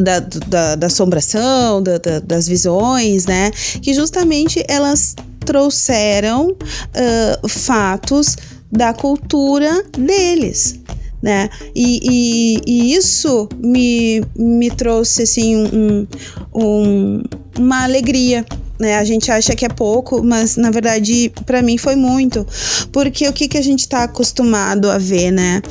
[0.00, 3.50] da, da, da assombração, da, da, das visões, né?
[3.80, 8.36] Que justamente elas trouxeram uh, fatos
[8.70, 10.80] da cultura deles.
[11.22, 11.48] Né?
[11.74, 16.06] E, e, e, isso me, me trouxe assim um,
[16.54, 17.22] um,
[17.58, 18.44] uma alegria,
[18.78, 18.96] né?
[18.96, 22.46] A gente acha que é pouco, mas na verdade para mim foi muito,
[22.92, 25.62] porque o que, que a gente está acostumado a ver, né?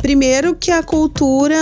[0.00, 1.56] Primeiro que a cultura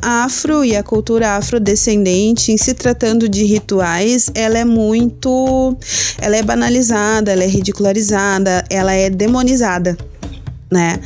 [0.00, 5.76] afro e a cultura afrodescendente, em se tratando de rituais, ela é muito,
[6.18, 9.96] ela é banalizada, ela é ridicularizada, ela é demonizada
[10.70, 11.00] né?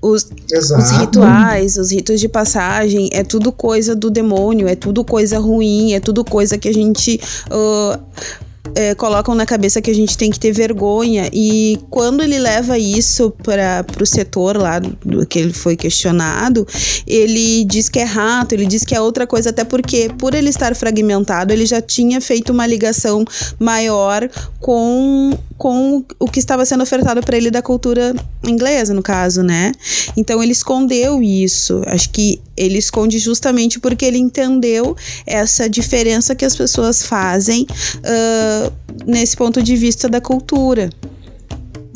[0.00, 5.38] Os, os, rituais, os ritos de passagem, é tudo coisa do demônio, é tudo coisa
[5.38, 7.20] ruim, é tudo coisa que a gente.
[7.50, 7.98] Uh,
[8.74, 12.78] é, colocam na cabeça que a gente tem que ter vergonha e quando ele leva
[12.78, 16.66] isso para o setor lá do que ele foi questionado,
[17.06, 20.50] ele diz que é rato, ele diz que é outra coisa, até porque por ele
[20.50, 23.24] estar fragmentado, ele já tinha feito uma ligação
[23.58, 24.28] maior
[24.60, 29.72] com, com o que estava sendo ofertado para ele da cultura inglesa, no caso, né?
[30.16, 31.82] Então ele escondeu isso.
[31.86, 34.96] Acho que ele esconde justamente porque ele entendeu
[35.26, 38.49] essa diferença que as pessoas fazem uh,
[39.06, 40.90] nesse ponto de vista da cultura.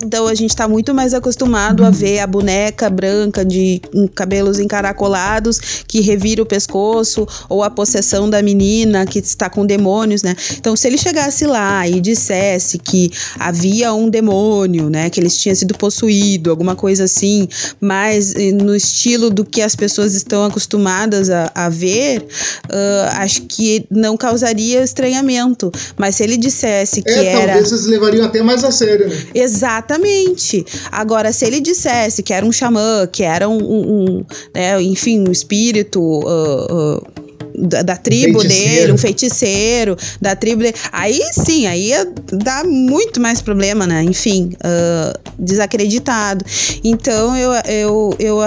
[0.02, 3.80] Então a gente está muito mais acostumado a ver a boneca branca de
[4.14, 10.22] cabelos encaracolados que revira o pescoço, ou a possessão da menina que está com demônios,
[10.22, 10.35] né?
[10.59, 15.09] Então, se ele chegasse lá e dissesse que havia um demônio, né?
[15.11, 17.48] Que eles tinham sido possuído, alguma coisa assim,
[17.80, 22.26] mas eh, no estilo do que as pessoas estão acostumadas a, a ver,
[22.66, 25.70] uh, acho que não causaria estranhamento.
[25.96, 27.52] Mas se ele dissesse que é, era.
[27.52, 29.16] Talvez eles levariam até mais a sério, né?
[29.35, 30.64] Exatamente Exatamente.
[30.90, 35.24] Agora, se ele dissesse que era um xamã, que era um, um, um né, enfim,
[35.26, 36.00] um espírito.
[36.00, 37.24] Uh, uh,
[37.57, 40.74] da, da, tribo dele, um feiticeiro da tribo dele.
[40.90, 44.02] Aí sim, aí ia dar muito mais problema, né?
[44.02, 46.44] Enfim, uh, desacreditado.
[46.83, 48.38] Então eu, eu, eu,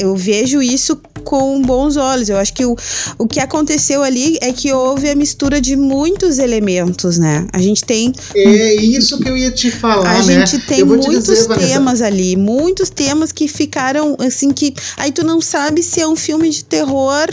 [0.00, 2.28] eu vejo isso com bons olhos.
[2.28, 2.76] Eu acho que o,
[3.18, 7.46] o que aconteceu ali é que houve a mistura de muitos elementos, né?
[7.52, 8.12] A gente tem.
[8.34, 10.16] É isso que eu ia te falar.
[10.16, 10.46] A né?
[10.46, 14.74] gente tem muitos dizer, temas ali, muitos temas que ficaram assim que.
[14.96, 17.28] Aí tu não sabe se é um filme de terror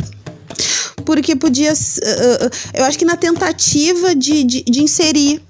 [1.06, 1.72] porque podia.
[1.74, 5.42] Uh, eu acho que na tentativa de, de, de inserir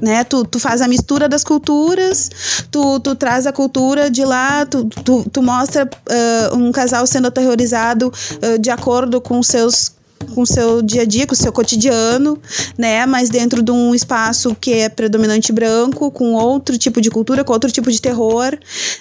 [0.00, 0.24] né?
[0.24, 2.30] Tu, tu faz a mistura das culturas,
[2.70, 7.28] tu, tu traz a cultura de lá, tu, tu, tu mostra uh, um casal sendo
[7.28, 9.95] aterrorizado uh, de acordo com seus
[10.34, 12.38] com o seu dia a dia, com o seu cotidiano,
[12.76, 13.06] né?
[13.06, 17.52] Mas dentro de um espaço que é predominante branco, com outro tipo de cultura, com
[17.52, 18.56] outro tipo de terror,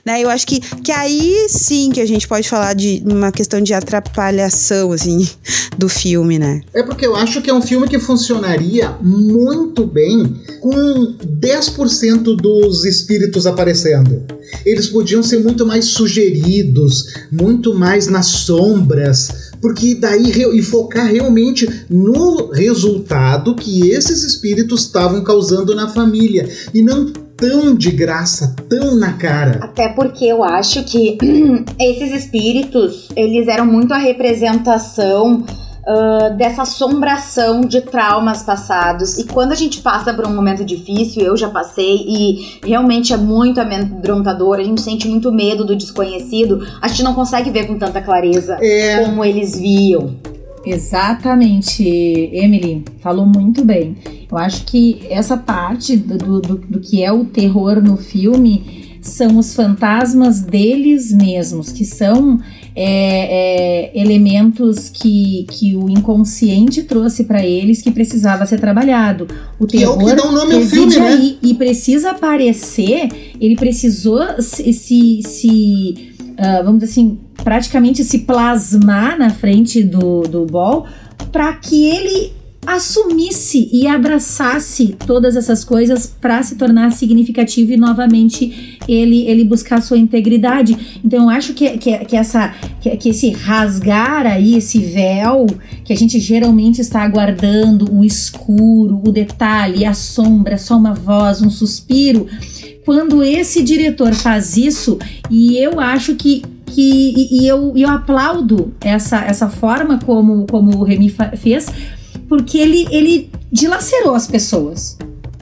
[0.05, 0.21] né?
[0.21, 3.73] Eu acho que, que aí sim que a gente pode falar de uma questão de
[3.73, 5.27] atrapalhação, assim,
[5.77, 6.61] do filme, né?
[6.73, 12.85] É porque eu acho que é um filme que funcionaria muito bem com 10% dos
[12.85, 14.23] espíritos aparecendo.
[14.65, 21.67] Eles podiam ser muito mais sugeridos, muito mais nas sombras, porque daí e focar realmente
[21.89, 28.95] no resultado que esses espíritos estavam causando na família e não tão de graça, tão
[28.95, 29.59] na cara.
[29.61, 31.17] Até porque eu acho que
[31.79, 35.43] esses espíritos, eles eram muito a representação
[35.87, 39.17] uh, dessa assombração de traumas passados.
[39.17, 43.17] E quando a gente passa por um momento difícil, eu já passei, e realmente é
[43.17, 47.77] muito amedrontador, a gente sente muito medo do desconhecido, a gente não consegue ver com
[47.77, 49.03] tanta clareza É.
[49.03, 50.15] como eles viam.
[50.65, 51.83] Exatamente,
[52.33, 53.95] Emily, falou muito bem.
[54.31, 59.37] Eu acho que essa parte do, do, do que é o terror no filme são
[59.37, 62.39] os fantasmas deles mesmos, que são
[62.75, 69.27] é, é, elementos que, que o inconsciente trouxe para eles que precisava ser trabalhado.
[69.57, 71.07] O Que é o terror que dá o nome ao filme, né?
[71.07, 73.07] aí e precisa aparecer,
[73.39, 80.23] ele precisou se, se, se, ah, vamos dizer assim, praticamente se plasmar na frente do,
[80.23, 80.85] do Ball
[81.31, 82.33] para que ele
[82.65, 89.81] assumisse e abraçasse todas essas coisas para se tornar significativo e novamente ele, ele buscar
[89.81, 90.99] sua integridade.
[91.03, 95.45] Então eu acho que, que, que essa, que, que esse rasgar aí, esse véu
[95.83, 101.41] que a gente geralmente está aguardando, o escuro, o detalhe, a sombra, só uma voz,
[101.41, 102.27] um suspiro,
[102.85, 104.99] quando esse diretor faz isso,
[105.29, 106.43] e eu acho que.
[106.67, 111.67] que e, e eu, eu aplaudo essa, essa forma como, como o Remy fez,
[112.27, 114.97] porque ele, ele dilacerou as pessoas.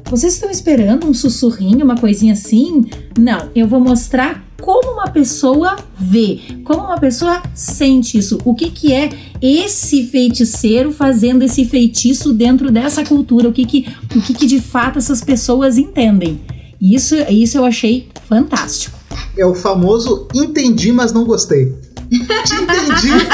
[0.09, 2.85] Vocês estão esperando um sussurrinho, uma coisinha assim?
[3.17, 8.37] Não, eu vou mostrar como uma pessoa vê, como uma pessoa sente isso.
[8.45, 9.09] O que, que é
[9.41, 13.49] esse feiticeiro fazendo esse feitiço dentro dessa cultura?
[13.49, 16.39] O que, que, o que, que de fato essas pessoas entendem?
[16.79, 18.97] Isso, isso eu achei fantástico.
[19.37, 21.73] É o famoso entendi, mas não gostei.
[22.19, 23.25] Te entendi.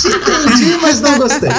[0.00, 1.50] Te entendi, mas não gostei.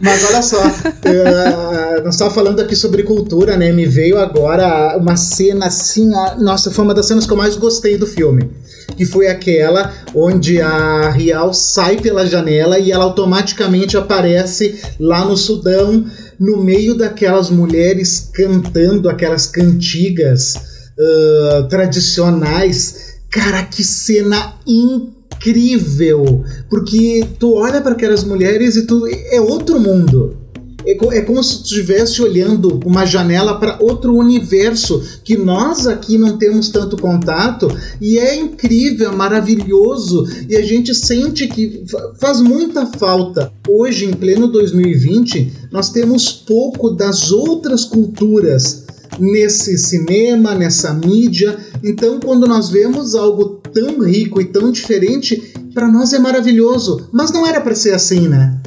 [0.00, 0.62] Mas olha só,
[1.04, 3.72] eh, nós estávamos falando aqui sobre cultura, né?
[3.72, 7.96] Me veio agora uma cena assim, nossa, foi uma das cenas que eu mais gostei
[7.96, 8.50] do filme.
[8.96, 15.36] Que foi aquela onde a Rial sai pela janela e ela automaticamente aparece lá no
[15.36, 16.04] Sudão,
[16.38, 20.54] no meio daquelas mulheres cantando aquelas cantigas
[21.00, 23.09] ah, tradicionais.
[23.30, 26.44] Cara, que cena incrível!
[26.68, 30.36] Porque tu olha para aquelas mulheres e tu é outro mundo.
[30.84, 36.16] É, é como se tu estivesse olhando uma janela para outro universo que nós aqui
[36.16, 37.68] não temos tanto contato
[38.00, 43.52] e é incrível, é maravilhoso e a gente sente que fa- faz muita falta.
[43.68, 48.84] Hoje, em pleno 2020, nós temos pouco das outras culturas
[49.18, 51.58] nesse cinema, nessa mídia.
[51.82, 57.08] Então, quando nós vemos algo tão rico e tão diferente, para nós é maravilhoso.
[57.12, 58.60] Mas não era para ser assim, né?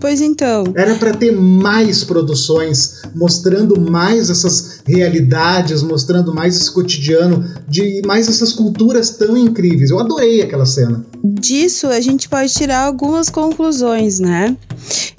[0.00, 7.44] Pois então, Era para ter mais produções mostrando mais essas realidades, mostrando mais esse cotidiano,
[7.68, 9.90] de mais essas culturas tão incríveis.
[9.90, 11.04] Eu adorei aquela cena.
[11.22, 14.56] disso a gente pode tirar algumas conclusões, né?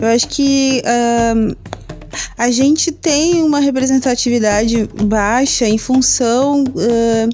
[0.01, 0.81] Eu acho que
[2.37, 7.29] a gente tem uma representatividade baixa em função ahn,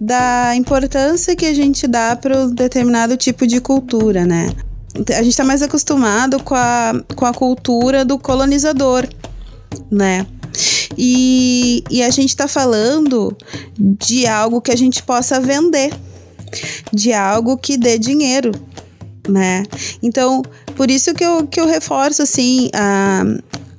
[0.00, 4.50] da importância que a gente dá para um determinado tipo de cultura, né?
[5.10, 9.06] A gente está mais acostumado com a, com a cultura do colonizador,
[9.90, 10.26] né?
[10.96, 13.36] E, e a gente está falando
[13.78, 15.92] de algo que a gente possa vender,
[16.92, 18.52] de algo que dê dinheiro,
[19.28, 19.64] né?
[20.02, 20.42] Então,
[20.74, 23.22] por isso que eu, que eu reforço, assim, a,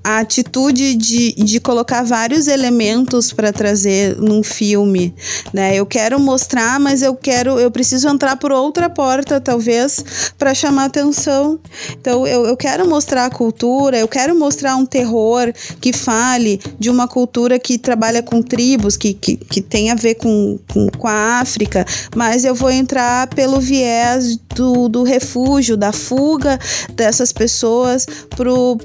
[0.08, 5.14] a atitude de, de colocar vários elementos para trazer num filme,
[5.52, 5.76] né?
[5.76, 10.86] Eu quero mostrar, mas eu quero, eu preciso entrar por outra porta, talvez, para chamar
[10.86, 11.60] atenção.
[11.92, 16.90] Então, eu, eu quero mostrar a cultura, eu quero mostrar um terror que fale de
[16.90, 21.08] uma cultura que trabalha com tribos, que, que, que tem a ver com, com, com
[21.10, 26.58] a África, mas eu vou entrar pelo viés do, do refúgio, da fuga
[26.96, 28.78] dessas pessoas pro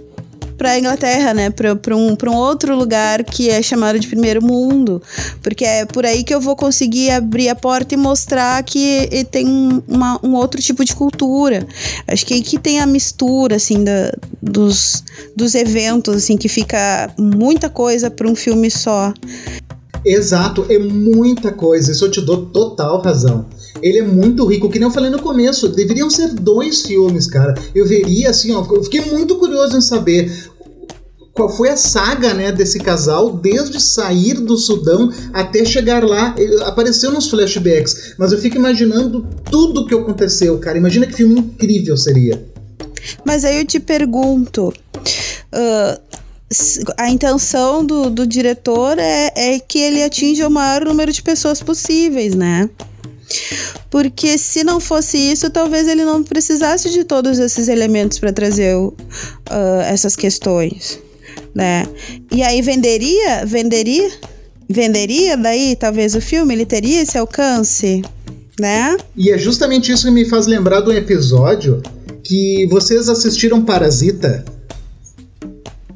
[0.63, 1.51] para a Inglaterra, né?
[1.51, 5.03] Para um, um outro lugar que é chamado de primeiro mundo.
[5.43, 9.25] Porque é por aí que eu vou conseguir abrir a porta e mostrar que e
[9.25, 11.67] tem um, uma, um outro tipo de cultura.
[12.07, 15.03] Acho que aí que tem a mistura, assim, da, dos,
[15.35, 19.13] dos eventos, assim, que fica muita coisa para um filme só.
[20.05, 21.91] Exato, é muita coisa.
[21.91, 23.47] Isso eu te dou total razão.
[23.81, 25.69] Ele é muito rico, que nem eu falei no começo.
[25.69, 27.55] Deveriam ser dois filmes, cara.
[27.75, 28.65] Eu veria assim, ó.
[28.71, 30.51] Eu fiquei muito curioso em saber
[31.33, 36.35] qual foi a saga, né, desse casal desde sair do Sudão até chegar lá.
[36.65, 40.79] Apareceu nos flashbacks, mas eu fico imaginando tudo que aconteceu, cara.
[40.79, 42.45] Imagina que filme incrível seria.
[43.25, 44.73] Mas aí eu te pergunto.
[45.53, 46.01] ah,
[46.99, 51.63] a intenção do, do diretor é, é que ele atinja o maior número de pessoas
[51.63, 52.69] possíveis, né?
[53.91, 58.77] Porque se não fosse isso, talvez ele não precisasse de todos esses elementos para trazer
[58.77, 58.93] uh,
[59.87, 60.99] essas questões,
[61.55, 61.85] né?
[62.31, 64.11] E aí venderia, venderia,
[64.69, 68.03] venderia daí talvez o filme, ele teria esse alcance,
[68.59, 68.97] né?
[69.17, 71.83] E é justamente isso que me faz lembrar do episódio
[72.25, 74.45] que vocês assistiram Parasita,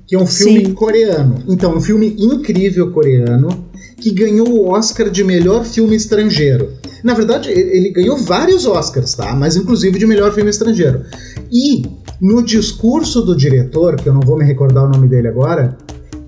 [0.07, 0.75] que é um filme Sim.
[0.75, 1.43] coreano.
[1.49, 3.67] Então, um filme incrível coreano
[4.01, 6.73] que ganhou o Oscar de melhor filme estrangeiro.
[7.07, 9.33] Na verdade, ele ganhou vários Oscars, tá?
[9.33, 11.05] Mas inclusive de melhor filme estrangeiro.
[11.53, 11.85] E
[12.21, 15.79] no discurso do diretor, que eu não vou me recordar o nome dele agora,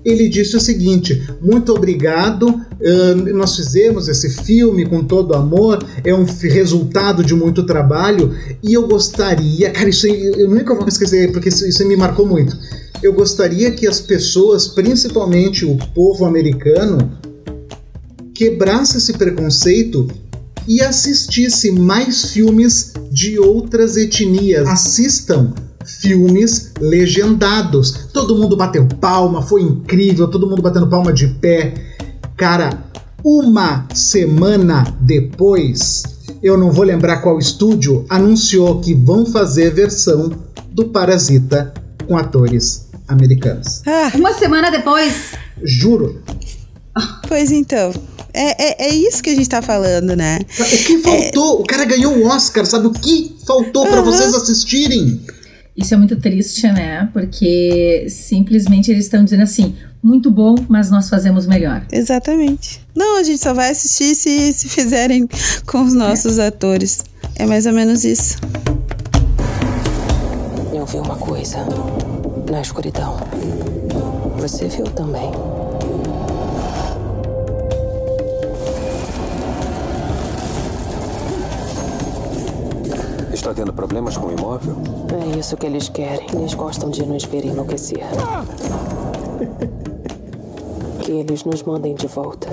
[0.05, 2.61] ele disse o seguinte: muito obrigado,
[3.35, 8.87] nós fizemos esse filme com todo amor, é um resultado de muito trabalho e eu
[8.87, 12.57] gostaria, cara, isso eu nunca vou esquecer porque isso, isso me marcou muito.
[13.03, 17.11] Eu gostaria que as pessoas, principalmente o povo americano,
[18.33, 20.07] quebrasse esse preconceito
[20.67, 24.67] e assistisse mais filmes de outras etnias.
[24.67, 25.53] Assistam
[25.85, 28.09] filmes legendados.
[28.13, 31.73] Todo mundo bateu palma, foi incrível, todo mundo batendo palma de pé.
[32.37, 32.83] Cara,
[33.23, 36.03] uma semana depois,
[36.41, 40.31] eu não vou lembrar qual estúdio, anunciou que vão fazer versão
[40.71, 41.73] do Parasita
[42.07, 43.81] com atores americanos.
[43.85, 44.11] Ah.
[44.15, 45.33] Uma semana depois?
[45.63, 46.21] Juro.
[47.27, 47.93] Pois então.
[48.33, 50.39] É, é, é, isso que a gente tá falando, né?
[50.59, 51.59] O que faltou?
[51.59, 51.61] É...
[51.61, 52.87] O cara ganhou o Oscar, sabe?
[52.87, 53.91] O que faltou uhum.
[53.91, 55.19] para vocês assistirem?
[55.75, 57.09] Isso é muito triste, né?
[57.13, 61.85] Porque simplesmente eles estão dizendo assim: muito bom, mas nós fazemos melhor.
[61.91, 62.81] Exatamente.
[62.95, 65.27] Não, a gente só vai assistir se, se fizerem
[65.65, 66.47] com os nossos é.
[66.47, 67.03] atores.
[67.35, 68.37] É mais ou menos isso.
[70.73, 71.57] Eu vi uma coisa
[72.49, 73.17] na escuridão.
[74.37, 75.31] Você viu também.
[83.49, 84.75] Está tendo problemas com o imóvel?
[85.11, 86.27] É isso que eles querem.
[86.33, 87.97] Eles gostam de nos ver enlouquecer.
[91.01, 92.47] que eles nos mandem de volta.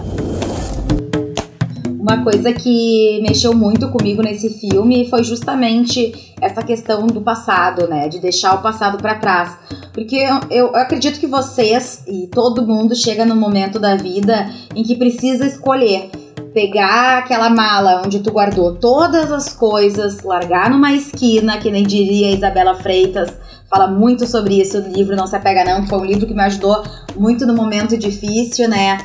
[2.01, 8.09] Uma coisa que mexeu muito comigo nesse filme foi justamente essa questão do passado, né?
[8.09, 9.55] De deixar o passado para trás.
[9.92, 14.82] Porque eu, eu, acredito que vocês e todo mundo chega no momento da vida em
[14.82, 16.11] que precisa escolher
[16.57, 22.31] pegar aquela mala onde tu guardou todas as coisas, largar numa esquina, que nem diria
[22.31, 23.39] Isabela Freitas,
[23.69, 26.33] fala muito sobre isso no livro Não Se Apega Não, que foi um livro que
[26.33, 26.83] me ajudou
[27.15, 28.97] muito no momento difícil, né?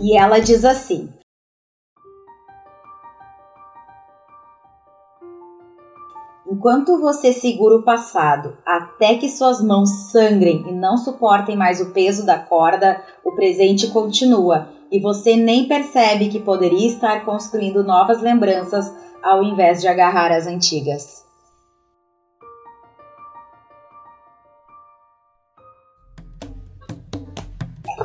[0.00, 1.10] E ela diz assim:
[6.50, 11.90] Enquanto você segura o passado até que suas mãos sangrem e não suportem mais o
[11.90, 18.22] peso da corda, o presente continua e você nem percebe que poderia estar construindo novas
[18.22, 21.24] lembranças ao invés de agarrar as antigas.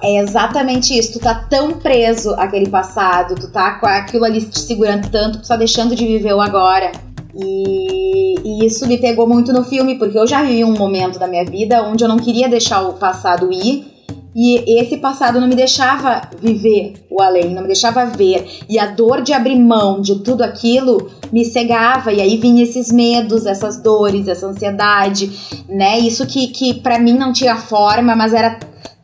[0.02, 1.14] É exatamente isso.
[1.14, 5.48] Tu tá tão preso àquele passado, tu tá com aquilo ali te segurando tanto, tu
[5.48, 6.92] tá deixando de viver o agora.
[7.36, 11.28] E, e, isso me pegou muito no filme, porque eu já vivi um momento da
[11.28, 13.99] minha vida onde eu não queria deixar o passado ir
[14.42, 18.62] e esse passado não me deixava viver o além, não me deixava ver.
[18.70, 22.14] E a dor de abrir mão de tudo aquilo me cegava.
[22.14, 25.30] E aí vinha esses medos, essas dores, essa ansiedade,
[25.68, 26.00] né?
[26.00, 28.58] Isso que, que para mim não tinha forma, mas era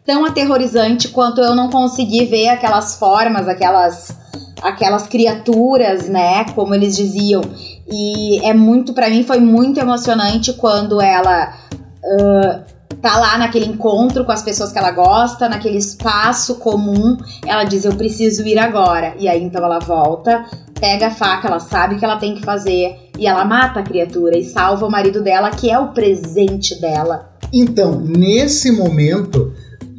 [0.05, 4.15] tão aterrorizante quanto eu não conseguir ver aquelas formas, aquelas
[4.61, 7.41] aquelas criaturas, né, como eles diziam.
[7.91, 11.53] E é muito para mim foi muito emocionante quando ela
[12.03, 17.63] uh, tá lá naquele encontro com as pessoas que ela gosta, naquele espaço comum, ela
[17.63, 19.15] diz: Eu preciso ir agora.
[19.19, 20.45] E aí então ela volta,
[20.79, 23.83] pega a faca, ela sabe o que ela tem que fazer e ela mata a
[23.83, 27.29] criatura e salva o marido dela, que é o presente dela.
[27.53, 29.53] Então, nesse momento,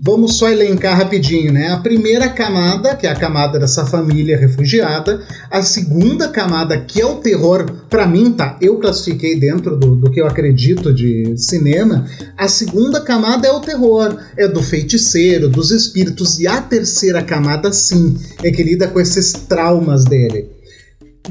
[0.06, 1.72] Vamos só elencar rapidinho, né?
[1.72, 7.04] A primeira camada, que é a camada dessa família refugiada, a segunda camada, que é
[7.04, 8.56] o terror, para mim, tá?
[8.60, 12.06] Eu classifiquei dentro do, do que eu acredito de cinema.
[12.38, 17.72] A segunda camada é o terror, é do feiticeiro, dos espíritos, e a terceira camada,
[17.72, 20.54] sim, é que lida com esses traumas dele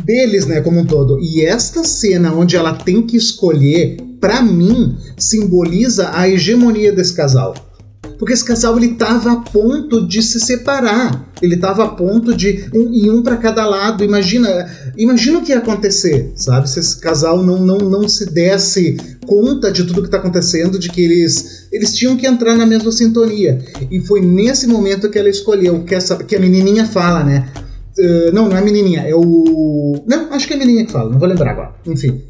[0.03, 1.17] deles, né, como um todo.
[1.21, 7.55] E esta cena onde ela tem que escolher, para mim, simboliza a hegemonia desse casal
[8.17, 11.25] porque esse casal ele tava a ponto de se separar.
[11.41, 14.03] Ele tava a ponto de um um para cada lado.
[14.03, 14.49] Imagina,
[14.97, 16.69] imagina o que ia acontecer, sabe?
[16.69, 20.89] Se esse casal não não, não se desse conta de tudo que tá acontecendo, de
[20.89, 23.59] que eles eles tinham que entrar na mesma sintonia.
[23.91, 27.49] E foi nesse momento que ela escolheu, que, essa, que a menininha fala, né?
[27.97, 30.03] Uh, não, não é a menininha, é o.
[30.07, 31.75] Não, acho que é a menininha que fala, não vou lembrar agora.
[31.85, 32.23] Enfim.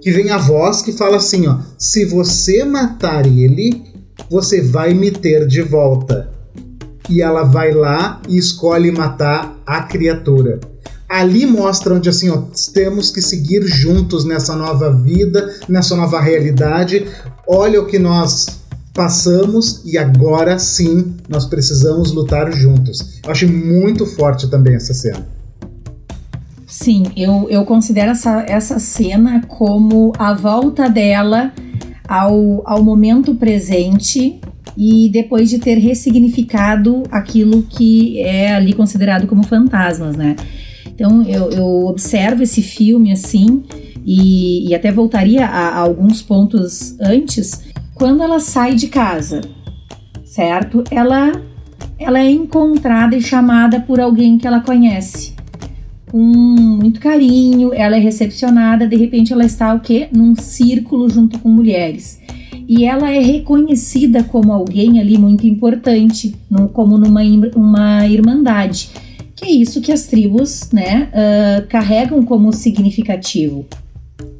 [0.00, 3.82] Que vem a voz que fala assim: ó, se você matar ele,
[4.30, 6.30] você vai me ter de volta.
[7.08, 10.58] E ela vai lá e escolhe matar a criatura.
[11.08, 12.42] Ali mostra onde assim, ó,
[12.74, 17.06] temos que seguir juntos nessa nova vida, nessa nova realidade.
[17.46, 18.60] Olha o que nós
[18.92, 23.20] passamos e agora sim nós precisamos lutar juntos.
[23.22, 25.28] Eu acho muito forte também essa cena.
[26.66, 31.52] Sim, eu, eu considero essa, essa cena como a volta dela
[32.08, 34.40] ao, ao momento presente
[34.76, 40.36] e depois de ter ressignificado aquilo que é ali considerado como fantasmas, né?
[40.86, 43.62] Então eu, eu observo esse filme assim
[44.04, 49.40] e, e até voltaria a, a alguns pontos antes quando ela sai de casa,
[50.24, 50.84] certo?
[50.90, 51.32] Ela
[51.98, 55.35] ela é encontrada e chamada por alguém que ela conhece.
[56.16, 60.08] Com muito carinho, ela é recepcionada, de repente ela está o quê?
[60.10, 62.18] Num círculo junto com mulheres.
[62.66, 66.34] E ela é reconhecida como alguém ali muito importante,
[66.72, 67.20] como numa
[67.54, 68.88] uma irmandade.
[69.34, 73.66] Que é isso que as tribos né, uh, carregam como significativo.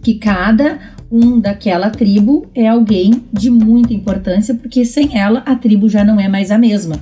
[0.01, 0.79] Que cada
[1.13, 6.19] um daquela tribo é alguém de muita importância, porque sem ela a tribo já não
[6.19, 6.99] é mais a mesma.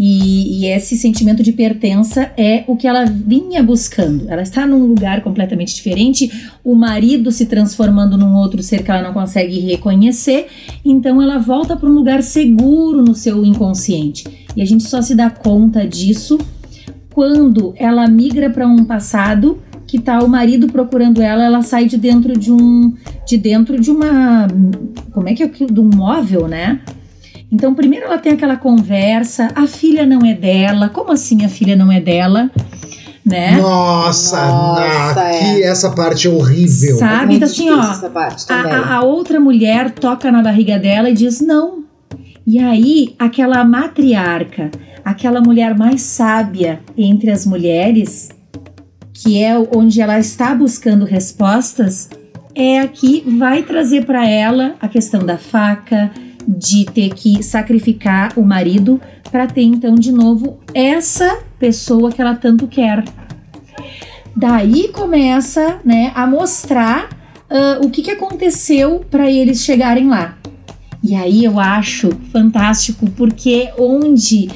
[0.00, 4.26] E, e, esse sentimento de pertença é o que ela vinha buscando.
[4.28, 6.30] Ela está num lugar completamente diferente,
[6.62, 10.46] o marido se transformando num outro ser que ela não consegue reconhecer,
[10.84, 14.46] então ela volta para um lugar seguro no seu inconsciente.
[14.54, 16.38] E a gente só se dá conta disso
[17.12, 21.96] quando ela migra para um passado que tá o marido procurando ela, ela sai de
[21.96, 22.94] dentro de um
[23.26, 24.46] de dentro de uma
[25.10, 26.82] como é que é de um móvel, né?
[27.50, 30.88] Então, primeiro ela tem aquela conversa, a filha não é dela.
[30.88, 32.50] Como assim a filha não é dela?
[33.24, 33.56] Né?
[33.60, 35.38] Nossa, Nossa na, é.
[35.38, 36.96] que essa parte é horrível.
[36.96, 37.34] Sabe?
[37.34, 37.80] É então, assim, ó,
[38.50, 41.84] a, a outra mulher toca na barriga dela e diz não.
[42.46, 44.70] E aí, aquela matriarca,
[45.04, 48.30] aquela mulher mais sábia entre as mulheres,
[49.12, 52.08] que é onde ela está buscando respostas,
[52.54, 56.10] é a que vai trazer para ela a questão da faca,
[56.48, 58.98] de ter que sacrificar o marido
[59.30, 63.04] para ter então de novo essa pessoa que ela tanto quer.
[64.34, 67.10] Daí começa, né, a mostrar
[67.50, 70.38] uh, o que, que aconteceu para eles chegarem lá.
[71.02, 74.48] E aí eu acho fantástico porque onde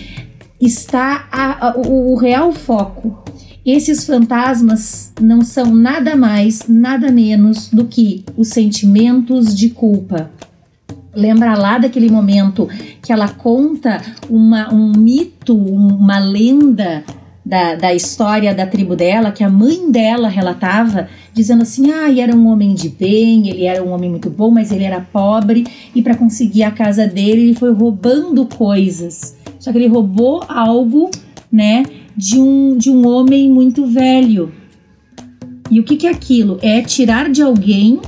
[0.61, 3.22] está a, a, o, o real foco
[3.64, 10.30] esses fantasmas não são nada mais, nada menos do que os sentimentos de culpa.
[11.15, 12.69] Lembra lá daquele momento
[13.03, 14.01] que ela conta
[14.31, 17.05] uma, um mito, uma lenda
[17.45, 22.35] da, da história da tribo dela, que a mãe dela relatava, dizendo assim: ah, era
[22.35, 26.01] um homem de bem, ele era um homem muito bom, mas ele era pobre, e
[26.01, 29.37] para conseguir a casa dele, ele foi roubando coisas.
[29.59, 31.11] Só que ele roubou algo,
[31.51, 31.83] né,
[32.17, 34.53] de um, de um homem muito velho.
[35.71, 36.59] E o que, que é aquilo?
[36.63, 38.01] É tirar de alguém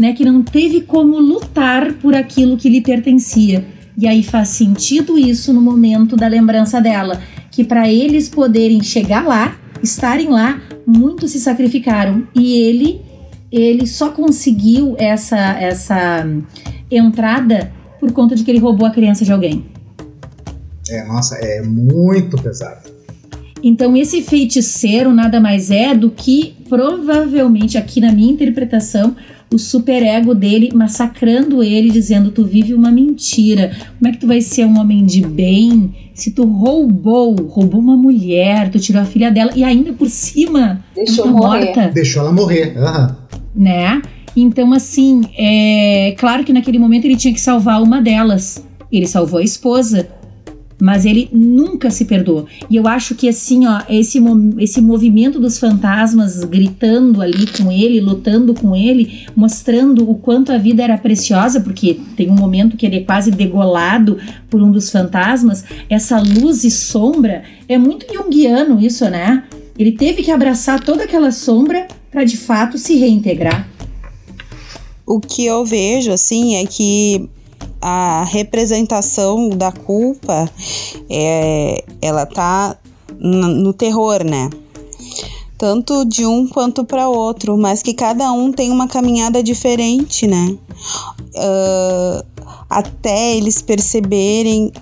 [0.00, 3.62] né, que não teve como lutar por aquilo que lhe pertencia.
[3.98, 7.20] E aí faz sentido isso no momento da lembrança dela,
[7.50, 13.02] que para eles poderem chegar lá, estarem lá, muitos se sacrificaram e ele
[13.52, 16.26] ele só conseguiu essa essa
[16.90, 19.66] entrada por conta de que ele roubou a criança de alguém.
[20.88, 22.88] É, nossa, é muito pesado.
[23.62, 29.14] Então, esse feiticeiro nada mais é do que, provavelmente, aqui na minha interpretação,
[29.52, 33.76] o superego dele massacrando ele, dizendo: Tu vive uma mentira.
[33.98, 37.96] Como é que tu vai ser um homem de bem se tu roubou, roubou uma
[37.96, 41.88] mulher, tu tirou a filha dela e ainda por cima deixou tá morta?
[41.88, 42.76] Deixou ela morrer.
[42.76, 43.14] Uhum.
[43.56, 44.02] Né?
[44.36, 48.64] Então, assim, é claro que naquele momento ele tinha que salvar uma delas.
[48.92, 50.08] Ele salvou a esposa
[50.80, 52.46] mas ele nunca se perdoa.
[52.68, 54.18] E eu acho que assim, ó, esse,
[54.58, 60.58] esse movimento dos fantasmas gritando ali com ele, lutando com ele, mostrando o quanto a
[60.58, 64.18] vida era preciosa, porque tem um momento que ele é quase degolado
[64.48, 69.44] por um dos fantasmas, essa luz e sombra, é muito junguiano isso, né?
[69.78, 73.68] Ele teve que abraçar toda aquela sombra para de fato se reintegrar.
[75.06, 77.28] O que eu vejo, assim, é que
[77.80, 80.50] a representação da culpa
[81.08, 82.76] é, ela tá
[83.18, 84.48] no terror, né?
[85.58, 90.56] Tanto de um quanto para outro, mas que cada um tem uma caminhada diferente, né?
[91.34, 92.24] Uh,
[92.68, 94.72] até eles perceberem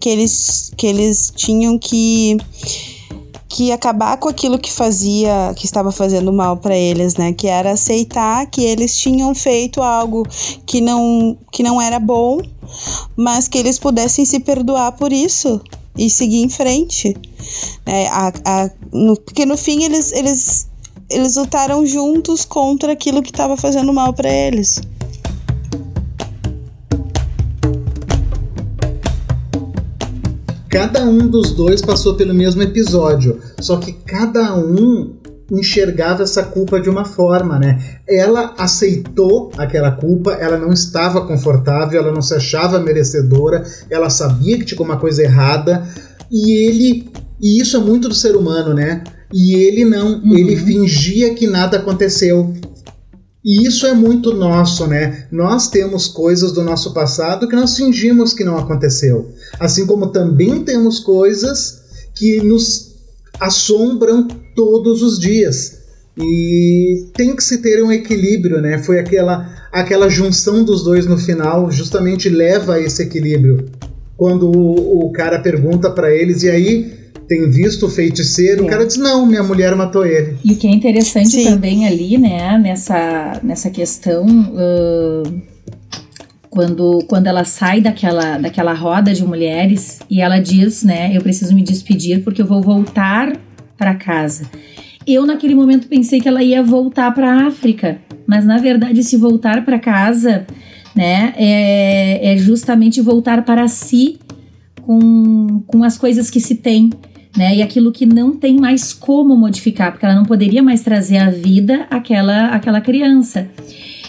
[0.00, 2.36] que eles, que eles tinham que
[3.48, 7.32] que acabar com aquilo que fazia, que estava fazendo mal para eles, né?
[7.32, 10.26] Que era aceitar que eles tinham feito algo
[10.66, 12.40] que não que não era bom,
[13.16, 15.60] mas que eles pudessem se perdoar por isso
[15.96, 17.16] e seguir em frente.
[17.86, 20.68] É, a, a, no, porque no fim eles, eles,
[21.08, 24.80] eles lutaram juntos contra aquilo que estava fazendo mal para eles.
[30.70, 35.16] Cada um dos dois passou pelo mesmo episódio, só que cada um
[35.50, 37.82] enxergava essa culpa de uma forma, né?
[38.06, 44.58] Ela aceitou aquela culpa, ela não estava confortável, ela não se achava merecedora, ela sabia
[44.58, 45.86] que tinha uma coisa errada
[46.30, 47.10] e ele,
[47.40, 49.02] e isso é muito do ser humano, né?
[49.32, 50.36] E ele não, uhum.
[50.36, 52.54] ele fingia que nada aconteceu.
[53.44, 55.26] E isso é muito nosso, né?
[55.30, 59.30] Nós temos coisas do nosso passado que nós fingimos que não aconteceu.
[59.60, 61.82] Assim como também temos coisas
[62.14, 62.96] que nos
[63.38, 64.26] assombram
[64.56, 65.78] todos os dias.
[66.20, 68.78] E tem que se ter um equilíbrio, né?
[68.78, 73.66] Foi aquela, aquela junção dos dois no final, justamente leva a esse equilíbrio.
[74.16, 76.97] Quando o, o cara pergunta para eles, e aí,
[77.28, 78.62] tem visto o feiticeiro?
[78.62, 78.66] É.
[78.66, 80.36] O cara diz: não, minha mulher matou ele.
[80.44, 81.44] E o que é interessante Sim.
[81.44, 84.26] também ali, né, nessa, nessa questão.
[84.26, 85.58] Uh,
[86.50, 91.54] quando, quando ela sai daquela, daquela roda de mulheres e ela diz, né, eu preciso
[91.54, 93.36] me despedir porque eu vou voltar
[93.76, 94.46] para casa.
[95.06, 99.16] Eu naquele momento pensei que ela ia voltar para a África, mas na verdade se
[99.16, 100.46] voltar para casa,
[100.96, 104.18] né, é, é justamente voltar para si
[104.82, 106.90] com, com as coisas que se tem,
[107.38, 111.18] né, e aquilo que não tem mais como modificar, porque ela não poderia mais trazer
[111.18, 113.48] à vida aquela, aquela criança.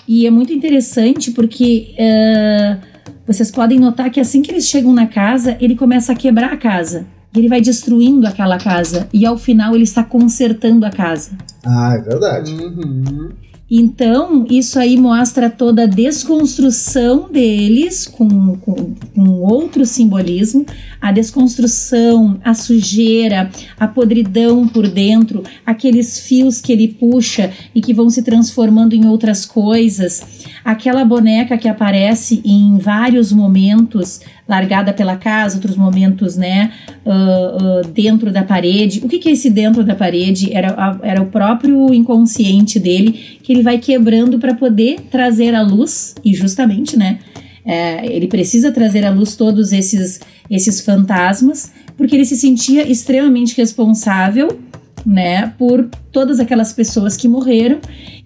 [0.07, 2.79] E é muito interessante porque uh,
[3.27, 6.57] vocês podem notar que assim que eles chegam na casa, ele começa a quebrar a
[6.57, 7.05] casa.
[7.35, 11.33] Ele vai destruindo aquela casa e ao final ele está consertando a casa.
[11.63, 12.51] Ah, é verdade.
[12.51, 13.29] Uhum.
[13.71, 20.65] Então, isso aí mostra toda a desconstrução deles com, com, com, outro simbolismo,
[20.99, 27.93] a desconstrução, a sujeira, a podridão por dentro, aqueles fios que ele puxa e que
[27.93, 30.23] vão se transformando em outras coisas,
[30.65, 36.71] aquela boneca que aparece em vários momentos largada pela casa, outros momentos, né,
[37.05, 38.99] uh, uh, dentro da parede.
[39.03, 40.51] O que, que é esse dentro da parede?
[40.51, 43.11] Era, era o próprio inconsciente dele
[43.43, 47.19] que ele vai quebrando para poder trazer à luz, e justamente, né,
[47.63, 50.19] é, ele precisa trazer à luz todos esses,
[50.49, 54.59] esses fantasmas, porque ele se sentia extremamente responsável,
[55.05, 57.79] né, por todas aquelas pessoas que morreram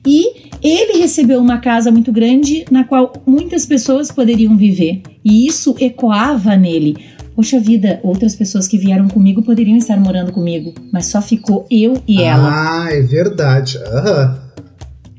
[0.07, 5.01] e ele recebeu uma casa muito grande na qual muitas pessoas poderiam viver.
[5.23, 6.95] E isso ecoava nele.
[7.35, 12.01] Poxa vida, outras pessoas que vieram comigo poderiam estar morando comigo, mas só ficou eu
[12.07, 12.49] e ela.
[12.85, 13.77] Ah, é verdade.
[13.77, 14.43] Uhum.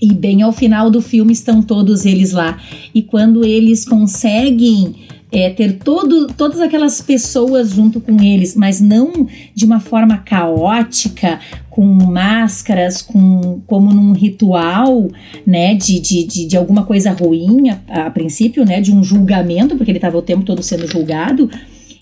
[0.01, 2.59] E bem ao final do filme estão todos eles lá.
[2.95, 4.95] E quando eles conseguem
[5.35, 11.41] é, ter todo, todas aquelas pessoas junto com eles, mas não de uma forma caótica,
[11.68, 15.09] com máscaras, com, como num ritual,
[15.45, 19.76] né, de, de, de, de alguma coisa ruim, a, a, princípio, né, de um julgamento,
[19.76, 21.51] porque ele estava o tempo todo sendo julgado,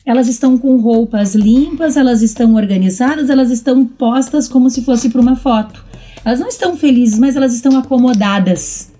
[0.04, 5.22] elas estão com roupas limpas, elas estão organizadas, elas estão postas como se fosse para
[5.22, 5.82] uma foto.
[6.22, 8.90] Elas não estão felizes, mas elas estão acomodadas.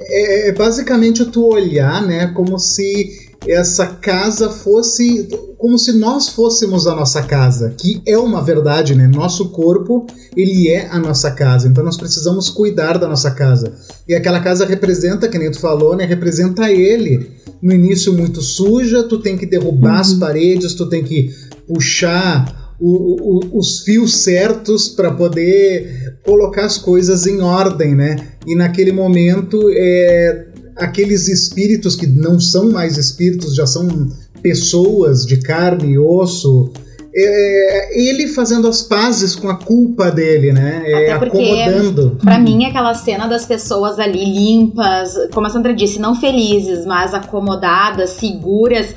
[0.00, 6.86] É, é basicamente tu olhar, né, como se essa casa fosse como se nós fôssemos
[6.86, 9.06] a nossa casa, que é uma verdade, né?
[9.06, 13.72] Nosso corpo, ele é a nossa casa, então nós precisamos cuidar da nossa casa.
[14.08, 16.06] E aquela casa representa, que nem tu falou, né?
[16.06, 17.30] Representa ele.
[17.60, 20.00] No início muito suja, tu tem que derrubar uhum.
[20.00, 21.30] as paredes, tu tem que
[21.68, 28.16] puxar o, o, os fios certos para poder colocar as coisas em ordem, né?
[28.46, 30.46] E naquele momento é,
[30.80, 34.08] aqueles espíritos que não são mais espíritos, já são
[34.42, 36.70] pessoas de carne e osso.
[37.12, 40.82] É, ele fazendo as pazes com a culpa dele, né?
[40.86, 42.18] É, Até porque, acomodando.
[42.22, 47.12] Pra mim, aquela cena das pessoas ali limpas, como a Sandra disse, não felizes, mas
[47.12, 48.94] acomodadas, seguras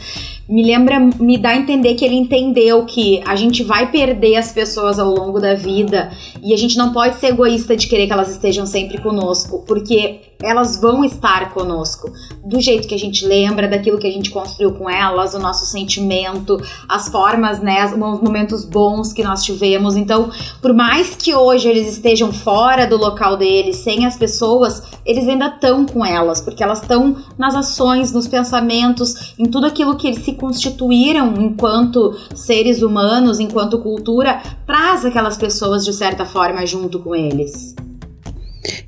[0.47, 4.51] me lembra, me dá a entender que ele entendeu que a gente vai perder as
[4.51, 6.11] pessoas ao longo da vida
[6.43, 10.19] e a gente não pode ser egoísta de querer que elas estejam sempre conosco, porque
[10.41, 12.11] elas vão estar conosco,
[12.43, 15.65] do jeito que a gente lembra, daquilo que a gente construiu com elas, o nosso
[15.65, 19.95] sentimento, as formas, né, os momentos bons que nós tivemos.
[19.95, 20.29] Então,
[20.61, 25.47] por mais que hoje eles estejam fora do local deles, sem as pessoas, eles ainda
[25.47, 30.23] estão com elas, porque elas estão nas ações, nos pensamentos, em tudo aquilo que eles
[30.23, 37.15] se constituíram enquanto seres humanos, enquanto cultura, traz aquelas pessoas de certa forma junto com
[37.15, 37.75] eles.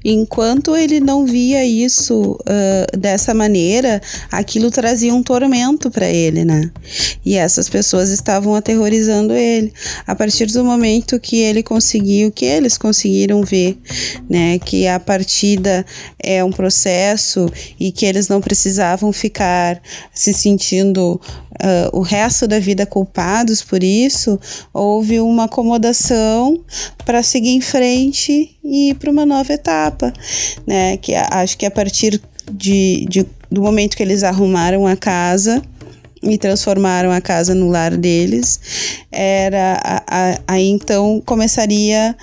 [0.08, 4.00] Enquanto ele não via isso uh, dessa maneira,
[4.32, 6.70] aquilo trazia um tormento para ele, né?
[7.26, 9.74] E essas pessoas estavam aterrorizando ele.
[10.06, 13.80] A partir do momento que ele conseguiu, que eles conseguiram ver,
[14.30, 15.84] né, que a partida
[16.22, 17.50] é um processo
[17.80, 19.82] e que eles não precisavam ficar
[20.14, 21.20] se sentindo
[21.56, 24.40] uh, o resto da vida culpados por isso,
[24.72, 26.64] houve uma acomodação
[27.04, 30.12] para seguir em frente e ir para uma nova etapa,
[30.66, 30.98] né?
[30.98, 32.20] Que acho que a partir
[32.52, 35.62] de, de, do momento que eles arrumaram a casa
[36.24, 38.60] e transformaram a casa no lar deles,
[39.12, 40.04] era
[40.48, 42.16] aí então começaria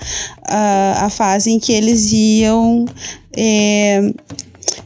[0.45, 2.85] a, a fase em que eles iam
[3.35, 4.13] é,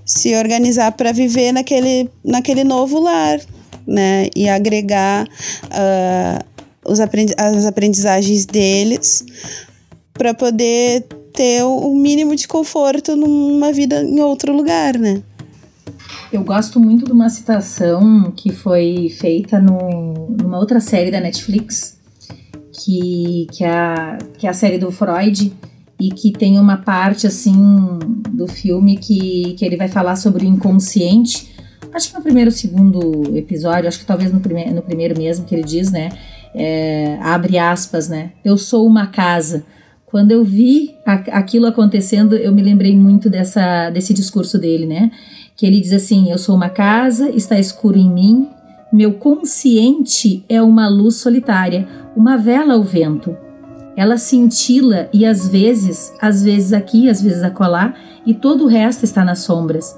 [0.05, 3.39] se organizar para viver naquele, naquele novo lar,
[3.87, 4.27] né?
[4.35, 6.45] E agregar uh,
[6.85, 9.25] os aprendi as aprendizagens deles
[10.13, 11.05] para poder
[11.37, 15.21] ter o mínimo de conforto numa vida em outro lugar, né?
[16.33, 21.97] Eu gosto muito de uma citação que foi feita no, numa outra série da Netflix,
[22.73, 25.53] que, que, é a, que é a série do Freud,
[25.99, 27.55] e que tem uma parte assim
[28.31, 31.55] do filme que, que ele vai falar sobre o inconsciente
[31.97, 35.53] acho que no primeiro segundo episódio, acho que talvez no, prime no primeiro mesmo que
[35.53, 36.09] ele diz, né?
[36.55, 38.31] É, abre aspas, né?
[38.45, 39.65] Eu sou uma casa.
[40.09, 45.11] Quando eu vi aquilo acontecendo, eu me lembrei muito dessa, desse discurso dele, né?
[45.53, 48.47] Que ele diz assim: Eu sou uma casa, está escuro em mim,
[48.91, 51.85] meu consciente é uma luz solitária,
[52.15, 53.35] uma vela ao vento.
[53.97, 57.93] Ela cintila e às vezes, às vezes aqui, às vezes acolá,
[58.25, 59.93] e todo o resto está nas sombras.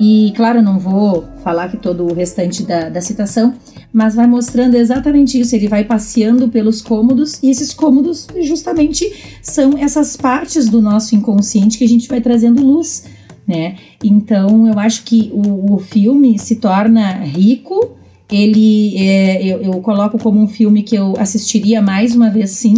[0.00, 3.54] E, claro, não vou falar que todo o restante da, da citação,
[3.92, 5.54] mas vai mostrando exatamente isso.
[5.54, 11.76] Ele vai passeando pelos cômodos, e esses cômodos justamente são essas partes do nosso inconsciente
[11.76, 13.04] que a gente vai trazendo luz,
[13.46, 13.76] né?
[14.02, 17.96] Então, eu acho que o, o filme se torna rico.
[18.30, 22.76] Ele, é, eu, eu coloco como um filme que eu assistiria mais uma vez, sim.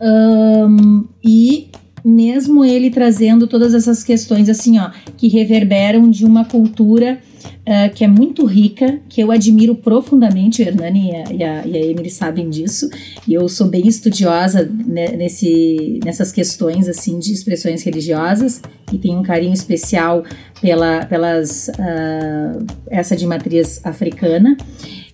[0.00, 1.68] Um, e
[2.04, 8.04] mesmo ele trazendo todas essas questões assim, ó, que reverberam de uma cultura uh, que
[8.04, 11.86] é muito rica, que eu admiro profundamente, o Hernani e a, e a, e a
[11.86, 12.88] Emily sabem disso,
[13.26, 18.60] e eu sou bem estudiosa né, nesse, nessas questões, assim, de expressões religiosas,
[18.92, 20.24] e tenho um carinho especial
[20.60, 24.56] pela, pelas, uh, essa de matriz africana,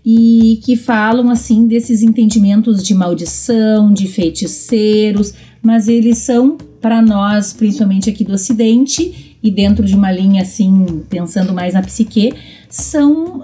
[0.05, 7.53] e que falam, assim, desses entendimentos de maldição, de feiticeiros, mas eles são para nós,
[7.53, 12.35] principalmente aqui do Ocidente, e dentro de uma linha assim, pensando mais na psique,
[12.69, 13.43] são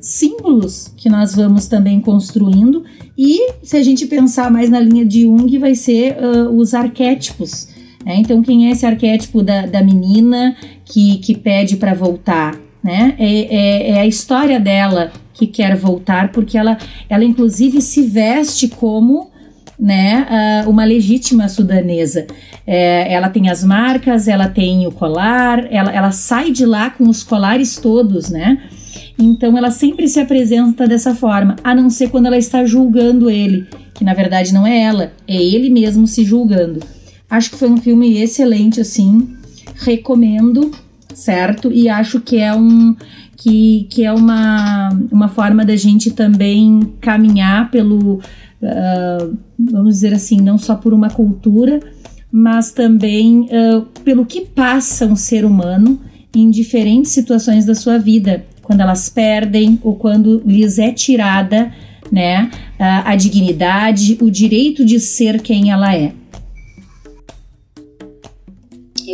[0.00, 2.84] símbolos que nós vamos também construindo.
[3.18, 7.68] E se a gente pensar mais na linha de Jung, vai ser uh, os arquétipos.
[8.04, 8.16] Né?
[8.18, 10.54] Então, quem é esse arquétipo da, da menina
[10.84, 12.56] que, que pede para voltar?
[12.84, 13.16] Né?
[13.18, 18.68] É, é, é a história dela que quer voltar, porque ela, ela inclusive se veste
[18.68, 19.30] como
[19.78, 22.26] né, uma legítima sudanesa.
[22.66, 27.08] É, ela tem as marcas, ela tem o colar, ela, ela sai de lá com
[27.08, 28.62] os colares todos, né?
[29.18, 33.66] Então ela sempre se apresenta dessa forma, a não ser quando ela está julgando ele,
[33.94, 36.80] que na verdade não é ela, é ele mesmo se julgando.
[37.28, 39.36] Acho que foi um filme excelente, assim,
[39.76, 40.70] recomendo,
[41.14, 41.72] certo?
[41.72, 42.94] E acho que é um
[43.36, 48.20] que, que é uma, uma forma da gente também caminhar pelo
[48.66, 51.80] uh, vamos dizer assim, não só por uma cultura,
[52.30, 56.00] mas também uh, pelo que passa um ser humano
[56.34, 61.72] em diferentes situações da sua vida, quando elas perdem ou quando lhes é tirada
[62.10, 66.12] né, a, a dignidade, o direito de ser quem ela é.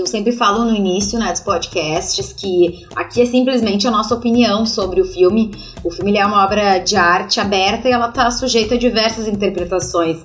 [0.03, 4.67] Eu sempre falo no início né, dos podcasts que aqui é simplesmente a nossa opinião
[4.67, 5.53] sobre o filme.
[5.85, 10.19] O filme é uma obra de arte aberta e ela está sujeita a diversas interpretações.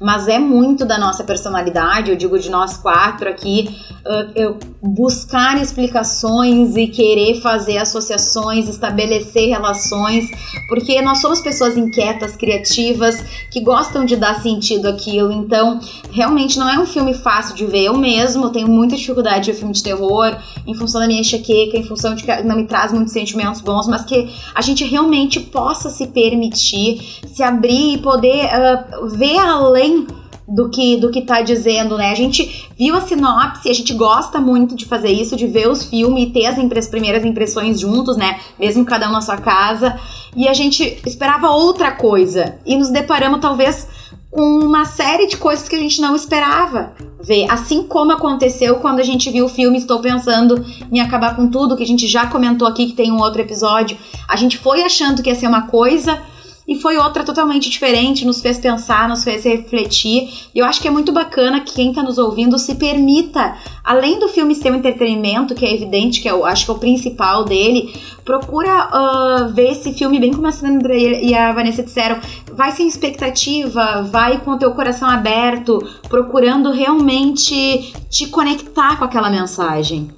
[0.00, 3.74] mas é muito da nossa personalidade, eu digo de nós quatro aqui,
[4.04, 10.26] uh, buscar explicações e querer fazer associações, estabelecer relações,
[10.68, 13.16] porque nós somos pessoas inquietas, criativas,
[13.50, 15.80] que gostam de dar sentido àquilo, então
[16.10, 17.84] realmente não é um filme fácil de ver.
[17.84, 21.76] Eu mesmo tenho muita dificuldade de ver filme de terror, em função da minha enxaqueca,
[21.76, 25.40] em função de que não me traz muitos sentimentos bons, mas que a gente realmente
[25.40, 30.06] possa se permitir, se abrir e poder uh, ver além
[30.46, 32.10] do que do que tá dizendo, né?
[32.10, 35.84] A gente viu a sinopse, a gente gosta muito de fazer isso, de ver os
[35.84, 38.38] filmes e ter as, impre primeiras impressões juntos, né?
[38.58, 39.98] Mesmo cada um na sua casa.
[40.36, 43.88] E a gente esperava outra coisa e nos deparamos talvez
[44.34, 47.46] com uma série de coisas que a gente não esperava ver.
[47.48, 51.76] Assim como aconteceu quando a gente viu o filme Estou Pensando em Acabar com Tudo,
[51.76, 53.96] que a gente já comentou aqui que tem um outro episódio.
[54.28, 56.20] A gente foi achando que ia ser uma coisa
[56.66, 60.48] e foi outra totalmente diferente, nos fez pensar, nos fez refletir.
[60.54, 64.18] E eu acho que é muito bacana que quem está nos ouvindo se permita, além
[64.18, 67.44] do filme ser um entretenimento, que é evidente que eu acho que é o principal
[67.44, 67.94] dele,
[68.24, 72.18] procura uh, ver esse filme bem como a Sandra e a Vanessa disseram,
[72.52, 79.28] vai sem expectativa, vai com o teu coração aberto, procurando realmente te conectar com aquela
[79.28, 80.10] mensagem.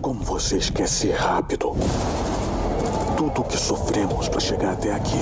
[0.00, 1.74] Como você esquece rápido
[3.18, 5.18] tudo o que sofremos para chegar até aqui.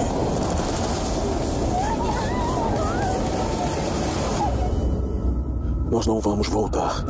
[5.91, 7.03] Nós não vamos voltar.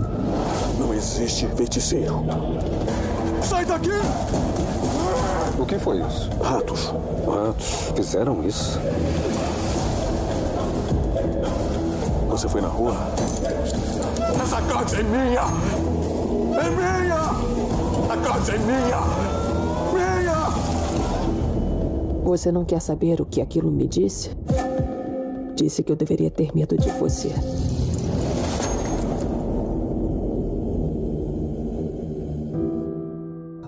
[0.78, 2.24] Não existe feiticeiro.
[3.42, 3.90] Sai daqui!
[5.58, 6.30] O que foi isso?
[6.40, 6.94] Ratos.
[7.26, 8.78] Ratos fizeram isso?
[12.28, 12.96] Você foi na rua?
[14.40, 15.40] Essa casa é minha!
[16.60, 18.12] É minha!
[18.12, 19.35] A casa é minha!
[22.26, 24.30] Você não quer saber o que aquilo me disse?
[25.54, 27.28] Disse que eu deveria ter medo de você.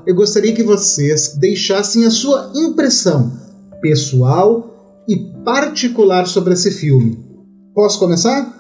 [0.05, 3.31] Eu gostaria que vocês deixassem a sua impressão
[3.81, 7.17] pessoal e particular sobre esse filme.
[7.73, 8.53] Posso começar?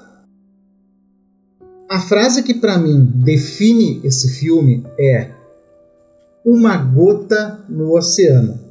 [1.91, 5.33] A frase que para mim define esse filme é
[6.45, 8.68] uma gota no oceano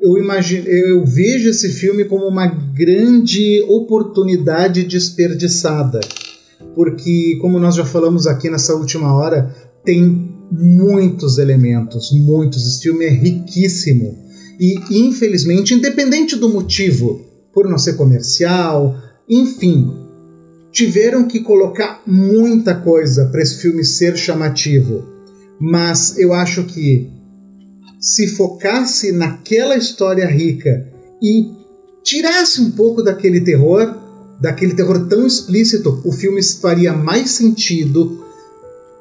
[0.00, 6.00] eu imagino, eu vejo esse filme como uma grande oportunidade desperdiçada,
[6.74, 12.66] porque como nós já falamos aqui nessa última hora, tem muitos elementos, muitos.
[12.66, 14.28] Esse filme é riquíssimo
[14.58, 18.96] e infelizmente, independente do motivo, por não ser comercial,
[19.28, 19.92] enfim,
[20.72, 25.04] tiveram que colocar muita coisa para esse filme ser chamativo.
[25.60, 27.17] Mas eu acho que
[28.00, 30.86] se focasse naquela história rica
[31.22, 31.50] e
[32.02, 33.94] tirasse um pouco daquele terror,
[34.40, 38.24] daquele terror tão explícito, o filme faria mais sentido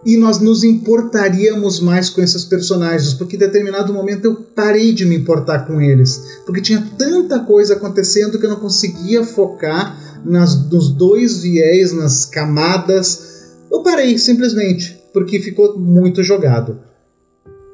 [0.06, 5.06] e nós nos importaríamos mais com esses personagens, porque em determinado momento eu parei de
[5.06, 10.70] me importar com eles, porque tinha tanta coisa acontecendo que eu não conseguia focar nas,
[10.70, 13.52] nos dois viés, nas camadas.
[13.72, 16.80] Eu parei simplesmente, porque ficou muito jogado.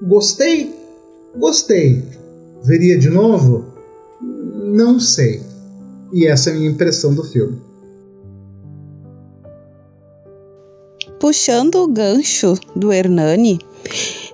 [0.02, 0.83] Gostei?
[1.36, 2.04] Gostei.
[2.64, 3.66] Veria de novo?
[4.22, 5.42] Não sei.
[6.14, 7.60] E essa é a minha impressão do filme.
[11.20, 13.60] Puxando o gancho do Hernani,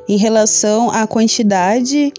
[0.08, 2.12] em relação à quantidade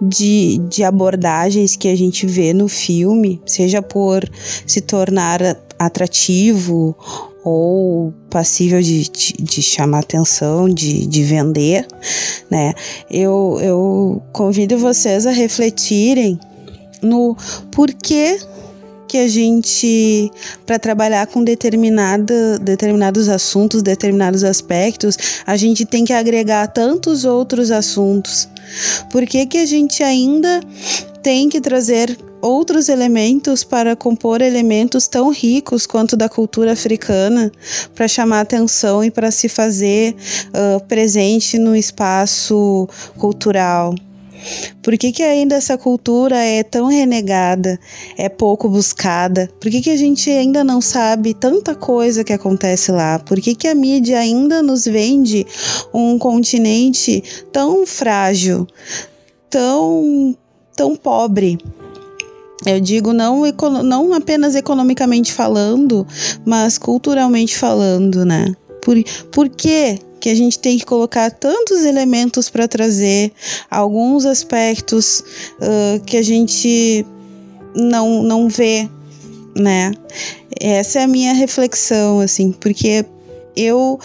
[0.00, 4.28] de, de abordagens que a gente vê no filme, seja por
[4.66, 5.40] se tornar
[5.78, 6.96] atrativo
[7.44, 11.86] ou passível de, de, de, chamar atenção, de, de vender,
[12.50, 12.74] né?
[13.10, 16.40] Eu, eu convido vocês a refletirem
[17.02, 17.36] no
[17.70, 18.38] porquê
[19.06, 20.30] que a gente,
[20.64, 25.16] para trabalhar com determinada, determinados assuntos, determinados aspectos,
[25.46, 28.48] a gente tem que agregar tantos outros assuntos.
[29.10, 30.60] Por que, que a gente ainda
[31.22, 37.50] tem que trazer outros elementos para compor elementos tão ricos quanto da cultura africana
[37.94, 40.14] para chamar atenção e para se fazer
[40.48, 43.94] uh, presente no espaço cultural.
[44.82, 47.78] Por que, que ainda essa cultura é tão renegada,
[48.16, 49.50] é pouco buscada?
[49.60, 53.18] Por que, que a gente ainda não sabe tanta coisa que acontece lá?
[53.18, 55.44] Por que, que a mídia ainda nos vende
[55.92, 57.22] um continente
[57.52, 58.66] tão frágil,
[59.50, 60.36] tão,
[60.76, 61.58] tão pobre?
[62.66, 63.44] Eu digo não,
[63.84, 66.06] não apenas economicamente falando,
[66.44, 68.54] mas culturalmente falando, né?
[68.82, 68.96] Por,
[69.30, 73.32] por que, que a gente tem que colocar tantos elementos para trazer
[73.70, 75.22] alguns aspectos
[75.60, 77.06] uh, que a gente
[77.74, 78.88] não, não vê,
[79.54, 79.92] né?
[80.60, 83.04] essa é a minha reflexão, assim, porque
[83.54, 83.98] eu,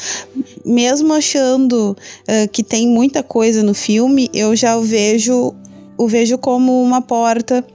[0.65, 5.53] mesmo achando uh, que tem muita coisa no filme, eu já o vejo,
[5.97, 7.65] o vejo como uma porta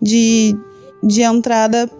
[0.00, 0.56] de,
[1.02, 1.90] de entrada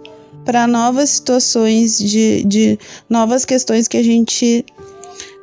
[0.45, 4.65] para novas situações, de, de novas questões que a gente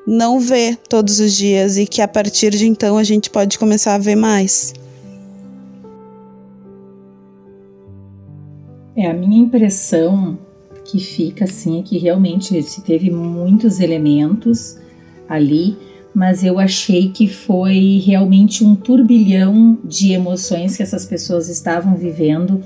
[0.06, 3.96] não vê todos os dias e que a partir de então a gente pode começar
[3.96, 4.74] a ver mais.
[8.96, 10.38] É, a minha impressão
[10.86, 14.78] que fica assim é que realmente se teve muitos elementos
[15.30, 15.78] ali,
[16.14, 22.64] mas eu achei que foi realmente um turbilhão de emoções que essas pessoas estavam vivendo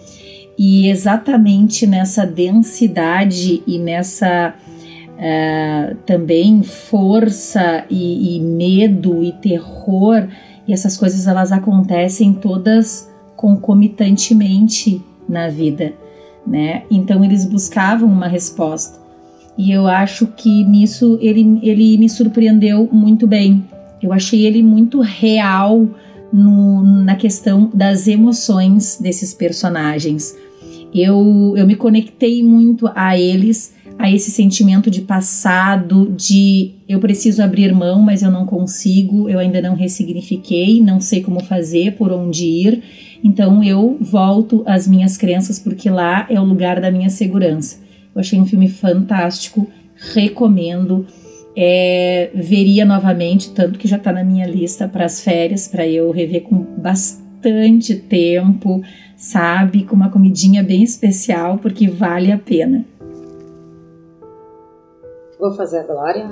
[0.57, 4.55] e exatamente nessa densidade e nessa
[5.11, 10.27] uh, também força e, e medo e terror
[10.67, 15.93] e essas coisas elas acontecem todas concomitantemente na vida
[16.45, 16.83] né?
[16.91, 18.99] Então eles buscavam uma resposta.
[19.57, 23.63] E eu acho que nisso ele, ele me surpreendeu muito bem.
[24.01, 25.87] Eu achei ele muito real
[26.31, 30.35] no, na questão das emoções desses personagens.
[30.93, 37.41] Eu, eu me conectei muito a eles, a esse sentimento de passado, de eu preciso
[37.41, 42.11] abrir mão, mas eu não consigo, eu ainda não ressignifiquei, não sei como fazer, por
[42.11, 42.83] onde ir.
[43.23, 47.84] Então eu volto às minhas crenças porque lá é o lugar da minha segurança.
[48.15, 49.67] Eu achei um filme fantástico,
[50.13, 51.05] recomendo.
[51.57, 56.09] É, veria novamente, tanto que já está na minha lista para as férias, para eu
[56.11, 58.81] rever com bastante tempo,
[59.17, 59.83] sabe?
[59.83, 62.85] Com uma comidinha bem especial, porque vale a pena.
[65.37, 66.29] Vou fazer a Glória.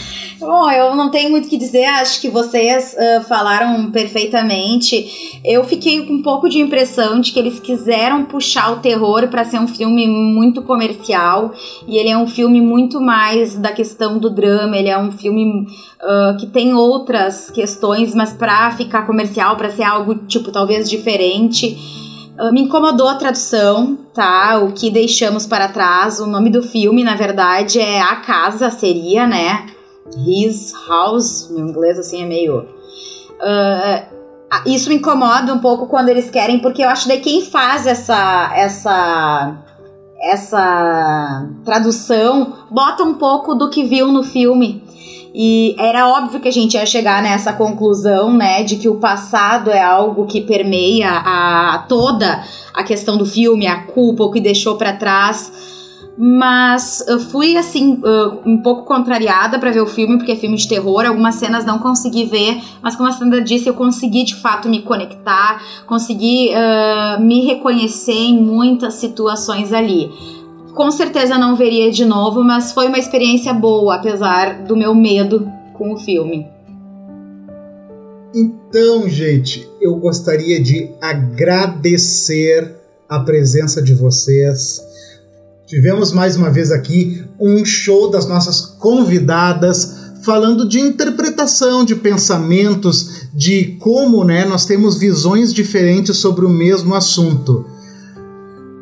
[0.40, 5.38] Bom, eu não tenho muito o que dizer, acho que vocês uh, falaram perfeitamente.
[5.44, 9.44] Eu fiquei com um pouco de impressão de que eles quiseram puxar o terror para
[9.44, 11.52] ser um filme muito comercial
[11.86, 15.66] e ele é um filme muito mais da questão do drama, ele é um filme
[16.00, 21.76] uh, que tem outras questões, mas para ficar comercial, para ser algo tipo talvez diferente.
[22.52, 24.58] Me incomodou a tradução, tá?
[24.64, 26.20] O que deixamos para trás.
[26.20, 29.66] O nome do filme, na verdade, é A Casa, seria, né?
[30.16, 32.60] His house, meu inglês assim é meio.
[32.60, 34.20] Uh,
[34.66, 38.52] isso me incomoda um pouco quando eles querem, porque eu acho que quem faz essa
[38.54, 39.64] essa
[40.22, 44.82] essa tradução bota um pouco do que viu no filme.
[45.32, 49.70] E era óbvio que a gente ia chegar nessa conclusão, né, de que o passado
[49.70, 52.42] é algo que permeia a toda
[52.74, 55.79] a questão do filme, a culpa, o que deixou para trás.
[56.22, 60.68] Mas fui, assim, uh, um pouco contrariada para ver o filme, porque é filme de
[60.68, 61.06] terror.
[61.06, 64.82] Algumas cenas não consegui ver, mas como a Sandra disse, eu consegui de fato me
[64.82, 70.10] conectar, consegui uh, me reconhecer em muitas situações ali.
[70.74, 75.50] Com certeza não veria de novo, mas foi uma experiência boa, apesar do meu medo
[75.72, 76.46] com o filme.
[78.34, 82.76] Então, gente, eu gostaria de agradecer
[83.08, 84.89] a presença de vocês
[85.70, 93.28] Tivemos mais uma vez aqui um show das nossas convidadas falando de interpretação, de pensamentos,
[93.32, 97.64] de como né, nós temos visões diferentes sobre o mesmo assunto.